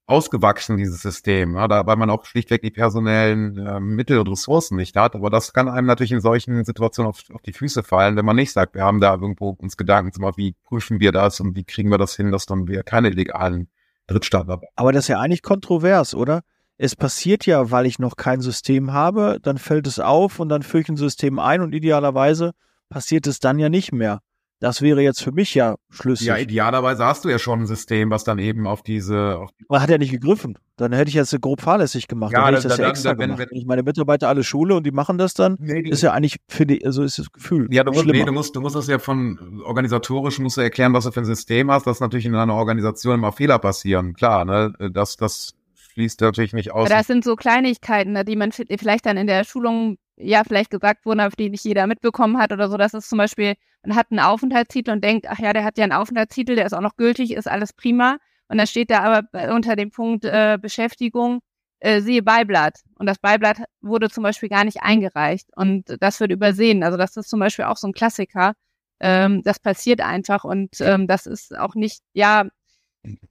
[0.05, 4.95] ausgewachsen, dieses System, ja, weil man auch schlichtweg die personellen äh, Mittel und Ressourcen nicht
[4.95, 5.15] hat.
[5.15, 8.37] Aber das kann einem natürlich in solchen Situationen auf, auf die Füße fallen, wenn man
[8.37, 11.57] nicht sagt, wir haben da irgendwo uns Gedanken zu machen, wie prüfen wir das und
[11.57, 13.67] wie kriegen wir das hin, dass dann wir keine illegalen
[14.07, 14.61] Drittstaater.
[14.77, 16.43] Aber das ist ja eigentlich kontrovers, oder?
[16.77, 20.61] Es passiert ja, weil ich noch kein System habe, dann fällt es auf und dann
[20.63, 22.51] führe ich ein System ein und idealerweise
[22.89, 24.19] passiert es dann ja nicht mehr.
[24.59, 26.27] Das wäre jetzt für mich ja schlüssig.
[26.27, 29.37] Ja, idealerweise hast du ja schon ein System, was dann eben auf diese.
[29.37, 30.57] Auf Aber hat ja nicht gegriffen.
[30.77, 32.31] Dann hätte ich jetzt grob fahrlässig gemacht.
[32.31, 33.39] Ja, dann hätte ich das dann, ja extra dann, gemacht.
[33.39, 36.11] Wenn, wenn ich meine Mitarbeiter alle schule und die machen das dann, nee, ist ja
[36.11, 37.67] eigentlich für die, also ist das Gefühl.
[37.69, 40.93] Ja, du musst, nee, du musst, du musst das ja von organisatorisch musst du erklären,
[40.93, 44.15] was du für ein System hast, dass natürlich in einer Organisation immer Fehler passieren.
[44.15, 45.53] Klar, ne, das, das
[45.97, 46.89] schließt natürlich nicht aus.
[46.89, 51.05] Das sind so Kleinigkeiten, ne, die man vielleicht dann in der Schulung ja vielleicht gesagt
[51.05, 52.77] wurden, aber die nicht jeder mitbekommen hat oder so.
[52.77, 55.83] Das ist zum Beispiel, man hat einen Aufenthaltstitel und denkt, ach ja, der hat ja
[55.83, 58.17] einen Aufenthaltstitel, der ist auch noch gültig, ist alles prima.
[58.47, 61.39] Und dann steht da aber unter dem Punkt äh, Beschäftigung,
[61.79, 62.79] äh, siehe Beiblatt.
[62.95, 65.49] Und das Beiblatt wurde zum Beispiel gar nicht eingereicht.
[65.55, 66.83] Und das wird übersehen.
[66.83, 68.53] Also das ist zum Beispiel auch so ein Klassiker.
[68.99, 72.47] Ähm, das passiert einfach und ähm, das ist auch nicht, ja,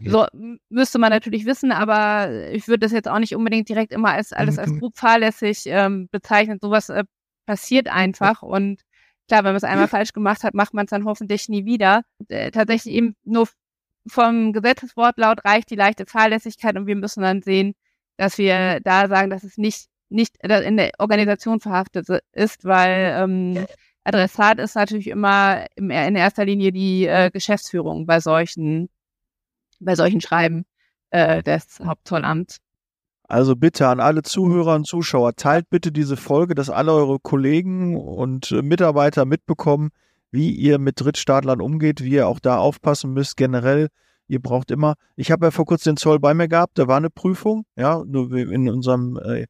[0.00, 0.26] so
[0.68, 4.32] müsste man natürlich wissen, aber ich würde das jetzt auch nicht unbedingt direkt immer als
[4.32, 6.58] alles als grob fahrlässig ähm, bezeichnen.
[6.60, 7.04] Sowas äh,
[7.46, 8.82] passiert einfach und
[9.28, 12.02] klar, wenn man es einmal falsch gemacht hat, macht man es dann hoffentlich nie wieder.
[12.28, 13.48] Äh, tatsächlich eben nur
[14.08, 17.74] vom Gesetzeswortlaut reicht die leichte Fahrlässigkeit und wir müssen dann sehen,
[18.16, 23.66] dass wir da sagen, dass es nicht nicht in der Organisation verhaftet ist, weil ähm,
[24.04, 28.88] Adressat ist natürlich immer in erster Linie die äh, Geschäftsführung bei solchen
[29.80, 30.64] bei solchen Schreiben
[31.10, 32.58] äh, des Hauptzollamts.
[33.28, 37.96] Also bitte an alle Zuhörer und Zuschauer, teilt bitte diese Folge, dass alle eure Kollegen
[37.96, 39.90] und äh, Mitarbeiter mitbekommen,
[40.30, 43.36] wie ihr mit Drittstaatlern umgeht, wie ihr auch da aufpassen müsst.
[43.36, 43.88] Generell,
[44.28, 46.98] ihr braucht immer, ich habe ja vor kurzem den Zoll bei mir gehabt, da war
[46.98, 49.46] eine Prüfung, ja, nur in unserem, äh,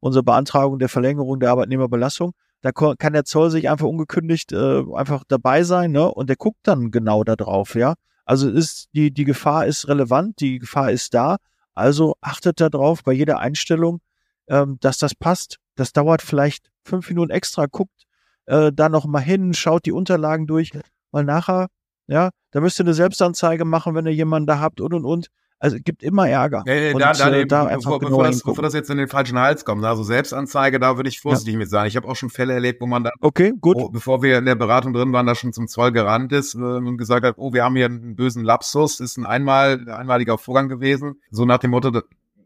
[0.00, 2.32] unserer Beantragung der Verlängerung der Arbeitnehmerbelastung.
[2.62, 6.10] Da kann der Zoll sich einfach ungekündigt äh, einfach dabei sein, ne?
[6.12, 7.94] Und der guckt dann genau da drauf, ja.
[8.30, 11.38] Also ist die, die Gefahr ist relevant, die Gefahr ist da.
[11.74, 14.00] Also achtet darauf bei jeder Einstellung,
[14.46, 15.56] ähm, dass das passt.
[15.74, 18.06] Das dauert vielleicht fünf Minuten extra, guckt
[18.46, 20.70] äh, da noch mal hin, schaut die Unterlagen durch,
[21.10, 21.70] weil nachher,
[22.06, 25.26] ja, da müsst ihr eine Selbstanzeige machen, wenn ihr jemanden da habt und und und.
[25.62, 26.62] Also es gibt immer Ärger.
[26.66, 29.38] Äh, und, da, da, äh, da bevor, bevor, das, bevor das jetzt in den falschen
[29.38, 31.58] Hals kommt, also Selbstanzeige, da würde ich vorsichtig ja.
[31.58, 31.86] mit sein.
[31.86, 33.76] Ich habe auch schon Fälle erlebt, wo man dann, okay, gut.
[33.78, 36.58] Oh, bevor wir in der Beratung drin waren, da schon zum Zoll gerannt ist äh,
[36.58, 40.70] und gesagt hat, oh, wir haben hier einen bösen Lapsus, ist ein einmal, einmaliger Vorgang
[40.70, 41.20] gewesen.
[41.30, 41.92] So nach dem Motto,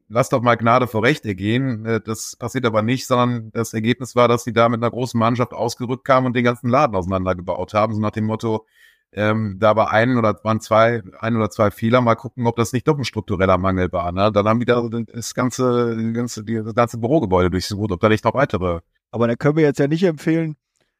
[0.08, 1.86] lass doch mal Gnade vor Recht ergehen.
[1.86, 5.20] Äh, das passiert aber nicht, sondern das Ergebnis war, dass sie da mit einer großen
[5.20, 7.94] Mannschaft ausgerückt kamen und den ganzen Laden auseinandergebaut haben.
[7.94, 8.66] So nach dem Motto,
[9.14, 12.72] ähm, da war ein oder waren zwei, ein oder zwei Fehler, mal gucken, ob das
[12.72, 14.12] nicht doch ein struktureller Mangel war.
[14.12, 14.32] Ne?
[14.32, 18.24] Dann haben die da das ganze, das ganze, das ganze Bürogebäude durchsucht, ob da nicht
[18.24, 18.80] noch weitere.
[19.10, 20.56] Aber dann können wir jetzt ja nicht empfehlen,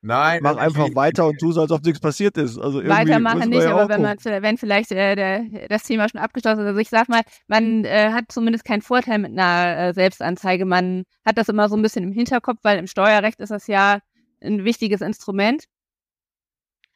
[0.07, 2.59] Nein, mach einfach ich, weiter und tu so, als ob nichts passiert ist.
[2.59, 6.61] Also Weitermachen nicht, ja aber wenn man wenn vielleicht äh, der, das Thema schon abgeschlossen
[6.61, 10.67] ist, also ich sag mal, man äh, hat zumindest keinen Vorteil mit einer äh, Selbstanzeige.
[10.67, 14.01] Man hat das immer so ein bisschen im Hinterkopf, weil im Steuerrecht ist das ja
[14.43, 15.65] ein wichtiges Instrument.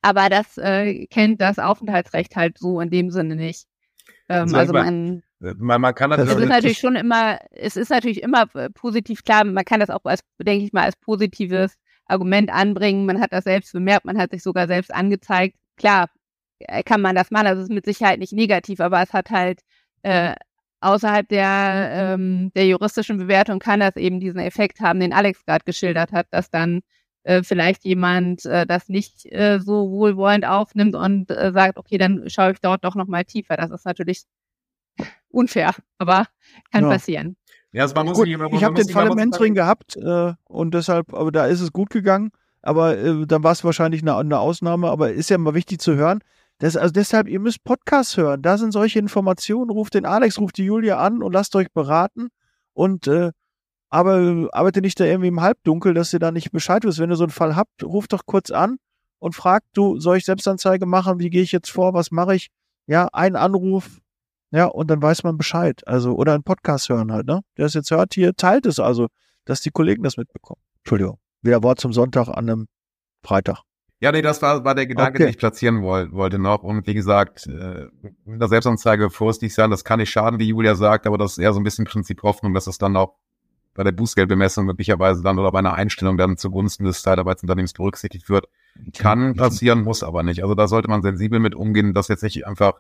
[0.02, 3.66] Aber das äh, kennt das Aufenthaltsrecht halt so in dem Sinne nicht.
[4.28, 8.22] Ähm, also man, man, man kann das, das ist natürlich schon immer, es ist natürlich
[8.22, 11.74] immer äh, positiv klar, man kann das auch als, denke ich mal, als positives
[12.06, 13.06] Argument anbringen.
[13.06, 15.56] Man hat das selbst bemerkt, man hat sich sogar selbst angezeigt.
[15.76, 16.08] Klar,
[16.58, 19.60] äh, kann man das machen, das ist mit Sicherheit nicht negativ, aber es hat halt
[20.02, 20.34] äh,
[20.80, 25.64] außerhalb der, ähm, der juristischen Bewertung kann das eben diesen Effekt haben, den Alex gerade
[25.64, 26.80] geschildert hat, dass dann
[27.28, 32.30] äh, vielleicht jemand äh, das nicht äh, so wohlwollend aufnimmt und äh, sagt, okay, dann
[32.30, 33.58] schaue ich dort doch nochmal tiefer.
[33.58, 34.22] Das ist natürlich
[35.28, 36.26] unfair, aber
[36.72, 36.90] kann ja.
[36.90, 37.36] passieren.
[37.72, 40.32] Ja, also man muss gut, nicht, man, ich habe den Fall im Mentoring gehabt äh,
[40.44, 42.30] und deshalb, aber da ist es gut gegangen.
[42.62, 44.88] Aber äh, dann war es wahrscheinlich eine, eine, Ausnahme.
[44.88, 46.20] Aber ist ja mal wichtig zu hören.
[46.58, 48.40] Das, also deshalb, ihr müsst Podcasts hören.
[48.40, 49.70] Da sind solche Informationen.
[49.70, 52.28] Ruft den Alex, ruft die Julia an und lasst euch beraten.
[52.72, 53.32] Und äh,
[53.90, 56.98] aber arbeite nicht da irgendwie im Halbdunkel, dass ihr da nicht Bescheid wisst.
[56.98, 58.78] Wenn ihr so einen Fall habt, ruft doch kurz an
[59.18, 61.18] und fragt, du, soll ich Selbstanzeige machen?
[61.18, 61.94] Wie gehe ich jetzt vor?
[61.94, 62.48] Was mache ich?
[62.86, 64.00] Ja, ein Anruf,
[64.50, 65.86] ja, und dann weiß man Bescheid.
[65.86, 67.42] Also, oder einen Podcast hören halt, ne?
[67.56, 69.08] Der es jetzt hört hier, teilt es also,
[69.44, 70.60] dass die Kollegen das mitbekommen.
[70.78, 71.18] Entschuldigung.
[71.42, 72.66] Wieder Wort zum Sonntag an einem
[73.22, 73.62] Freitag.
[74.00, 75.24] Ja, nee, das war, war der Gedanke, okay.
[75.24, 76.62] den ich platzieren woll, wollte noch.
[76.62, 77.88] Und wie gesagt, äh,
[78.24, 81.38] in der Selbstanzeige vorsichtig sein, das kann nicht schaden, wie Julia sagt, aber das ist
[81.38, 83.16] eher so ein bisschen Prinzip Hoffnung, dass es dann auch
[83.78, 88.48] bei der Bußgeldbemessung möglicherweise dann oder bei einer Einstellung dann zugunsten des Zeitarbeitsunternehmens berücksichtigt wird.
[88.98, 90.42] Kann passieren, muss aber nicht.
[90.42, 92.72] Also da sollte man sensibel mit umgehen, dass jetzt nicht einfach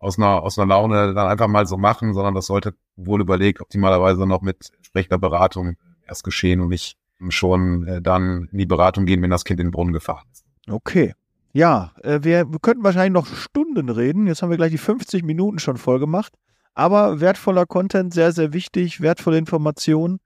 [0.00, 3.60] aus einer, aus einer Laune dann einfach mal so machen, sondern das sollte wohl überlegt,
[3.60, 5.76] optimalerweise noch mit entsprechender Beratung
[6.08, 9.68] erst geschehen und nicht schon äh, dann in die Beratung gehen, wenn das Kind in
[9.68, 10.44] den Brunnen gefahren ist.
[10.68, 11.14] Okay.
[11.52, 14.26] Ja, äh, wir, wir könnten wahrscheinlich noch Stunden reden.
[14.26, 16.32] Jetzt haben wir gleich die 50 Minuten schon voll gemacht.
[16.74, 20.18] Aber wertvoller Content, sehr, sehr wichtig, wertvolle Informationen.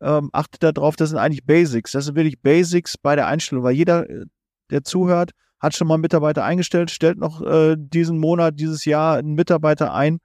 [0.00, 1.92] Ähm, achtet darauf, das sind eigentlich Basics.
[1.92, 4.24] Das sind wirklich Basics bei der Einstellung, weil jeder, äh,
[4.70, 9.16] der zuhört, hat schon mal einen Mitarbeiter eingestellt, stellt noch äh, diesen Monat, dieses Jahr
[9.16, 10.18] einen Mitarbeiter ein.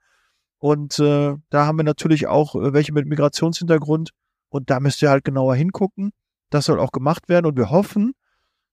[0.58, 4.10] Und äh, da haben wir natürlich auch äh, welche mit Migrationshintergrund.
[4.50, 6.10] Und da müsst ihr halt genauer hingucken.
[6.50, 7.46] Das soll auch gemacht werden.
[7.46, 8.12] Und wir hoffen,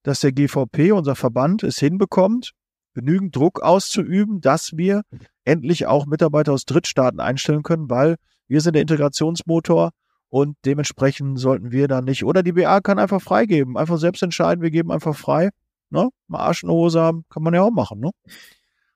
[0.03, 2.51] dass der GVP, unser Verband, es hinbekommt,
[2.93, 5.03] genügend Druck auszuüben, dass wir
[5.45, 8.15] endlich auch Mitarbeiter aus Drittstaaten einstellen können, weil
[8.47, 9.91] wir sind der Integrationsmotor
[10.29, 12.23] und dementsprechend sollten wir da nicht.
[12.23, 15.51] Oder die BA kann einfach freigeben, einfach selbst entscheiden, wir geben einfach frei
[15.89, 16.09] Ne?
[16.27, 17.99] Mal Arsch in der Hose haben, kann man ja auch machen.
[17.99, 18.11] Ne?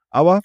[0.09, 0.41] Aber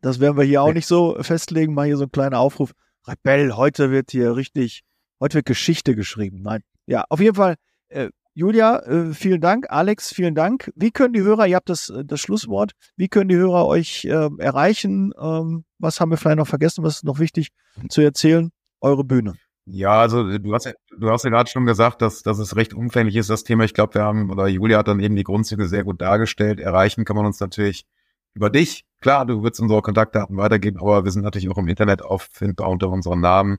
[0.00, 1.74] das werden wir hier auch nicht so festlegen.
[1.74, 2.72] Mal hier so ein kleiner Aufruf.
[3.06, 4.82] Rebell, heute wird hier richtig,
[5.20, 6.42] heute wird Geschichte geschrieben.
[6.42, 6.62] Nein.
[6.86, 7.54] Ja, auf jeden Fall.
[7.88, 9.66] Äh, Julia, äh, vielen Dank.
[9.70, 10.72] Alex, vielen Dank.
[10.74, 14.04] Wie können die Hörer, ihr habt das, äh, das Schlusswort, wie können die Hörer euch
[14.04, 15.12] äh, erreichen?
[15.20, 16.84] Ähm, was haben wir vielleicht noch vergessen?
[16.84, 17.50] Was ist noch wichtig
[17.88, 18.50] zu erzählen?
[18.80, 19.34] Eure Bühne.
[19.72, 22.56] Ja, also äh, du hast ja, du hast ja gerade schon gesagt, dass, dass es
[22.56, 23.64] recht umfänglich ist, das Thema.
[23.64, 26.60] Ich glaube, wir haben, oder Julia hat dann eben die Grundzüge sehr gut dargestellt.
[26.60, 27.86] Erreichen kann man uns natürlich
[28.34, 28.84] über dich.
[29.00, 32.88] Klar, du wirst unsere Kontaktdaten weitergeben, aber wir sind natürlich auch im Internet auffindbar unter
[32.90, 33.58] unseren Namen.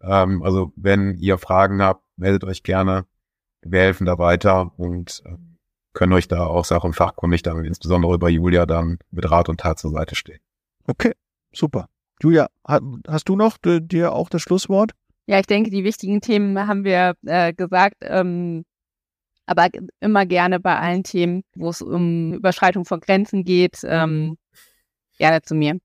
[0.00, 3.04] Ähm, also wenn ihr Fragen habt, meldet euch gerne.
[3.62, 5.36] Wir helfen da weiter und äh,
[5.94, 9.60] können euch da auch Sach- und fachkundig dann insbesondere über Julia dann mit Rat und
[9.60, 10.40] Tat zur Seite stehen.
[10.86, 11.12] Okay,
[11.52, 11.88] super.
[12.22, 14.92] Julia, hast du noch dir auch das Schlusswort?
[15.26, 18.64] Ja, ich denke, die wichtigen Themen haben wir äh, gesagt, ähm,
[19.46, 19.68] aber
[20.00, 24.36] immer gerne bei allen Themen, wo es um Überschreitung von Grenzen geht, ähm,
[25.18, 25.78] gerne zu mir.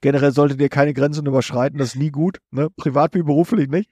[0.00, 2.68] Generell solltet ihr keine Grenzen überschreiten, das ist nie gut, ne?
[2.76, 3.90] privat wie beruflich nicht.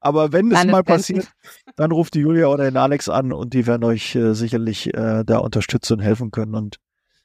[0.00, 1.28] Aber wenn es mal passiert,
[1.76, 5.24] dann ruft die Julia oder den Alex an und die werden euch äh, sicherlich äh,
[5.24, 6.54] da unterstützen und helfen können.
[6.54, 6.76] Und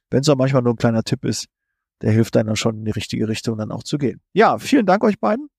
[0.10, 1.46] wenn es auch manchmal nur ein kleiner Tipp ist,
[2.02, 4.22] der hilft einem dann schon in die richtige Richtung dann auch zu gehen.
[4.34, 5.50] Ja, vielen Dank euch beiden.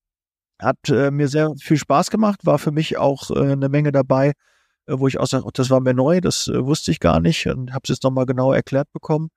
[0.61, 4.29] Hat äh, mir sehr viel Spaß gemacht, war für mich auch äh, eine Menge dabei,
[4.87, 7.21] äh, wo ich auch sage, oh, das war mir neu, das äh, wusste ich gar
[7.21, 9.31] nicht und habe es jetzt nochmal genau erklärt bekommen.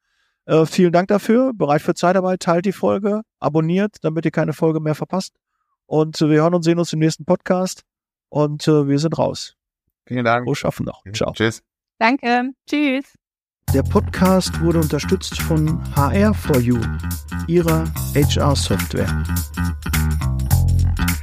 [0.45, 1.51] Äh, vielen Dank dafür.
[1.53, 2.39] Bereit für Zeitarbeit.
[2.39, 5.35] Teilt die Folge, abonniert, damit ihr keine Folge mehr verpasst.
[5.85, 7.83] Und äh, wir hören und sehen uns im nächsten Podcast.
[8.29, 9.55] Und äh, wir sind raus.
[10.05, 10.45] Vielen Dank.
[10.45, 11.03] Frohes Schaffen noch.
[11.13, 11.33] Ciao.
[11.33, 11.61] Tschüss.
[11.99, 12.51] Danke.
[12.69, 13.15] Tschüss.
[13.73, 16.79] Der Podcast wurde unterstützt von HR4U,
[17.47, 17.83] ihrer
[18.15, 19.23] HR-Software.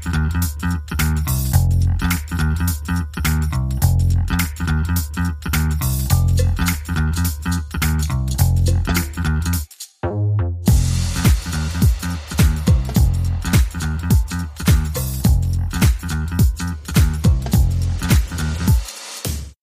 [0.05, 1.44] えっ?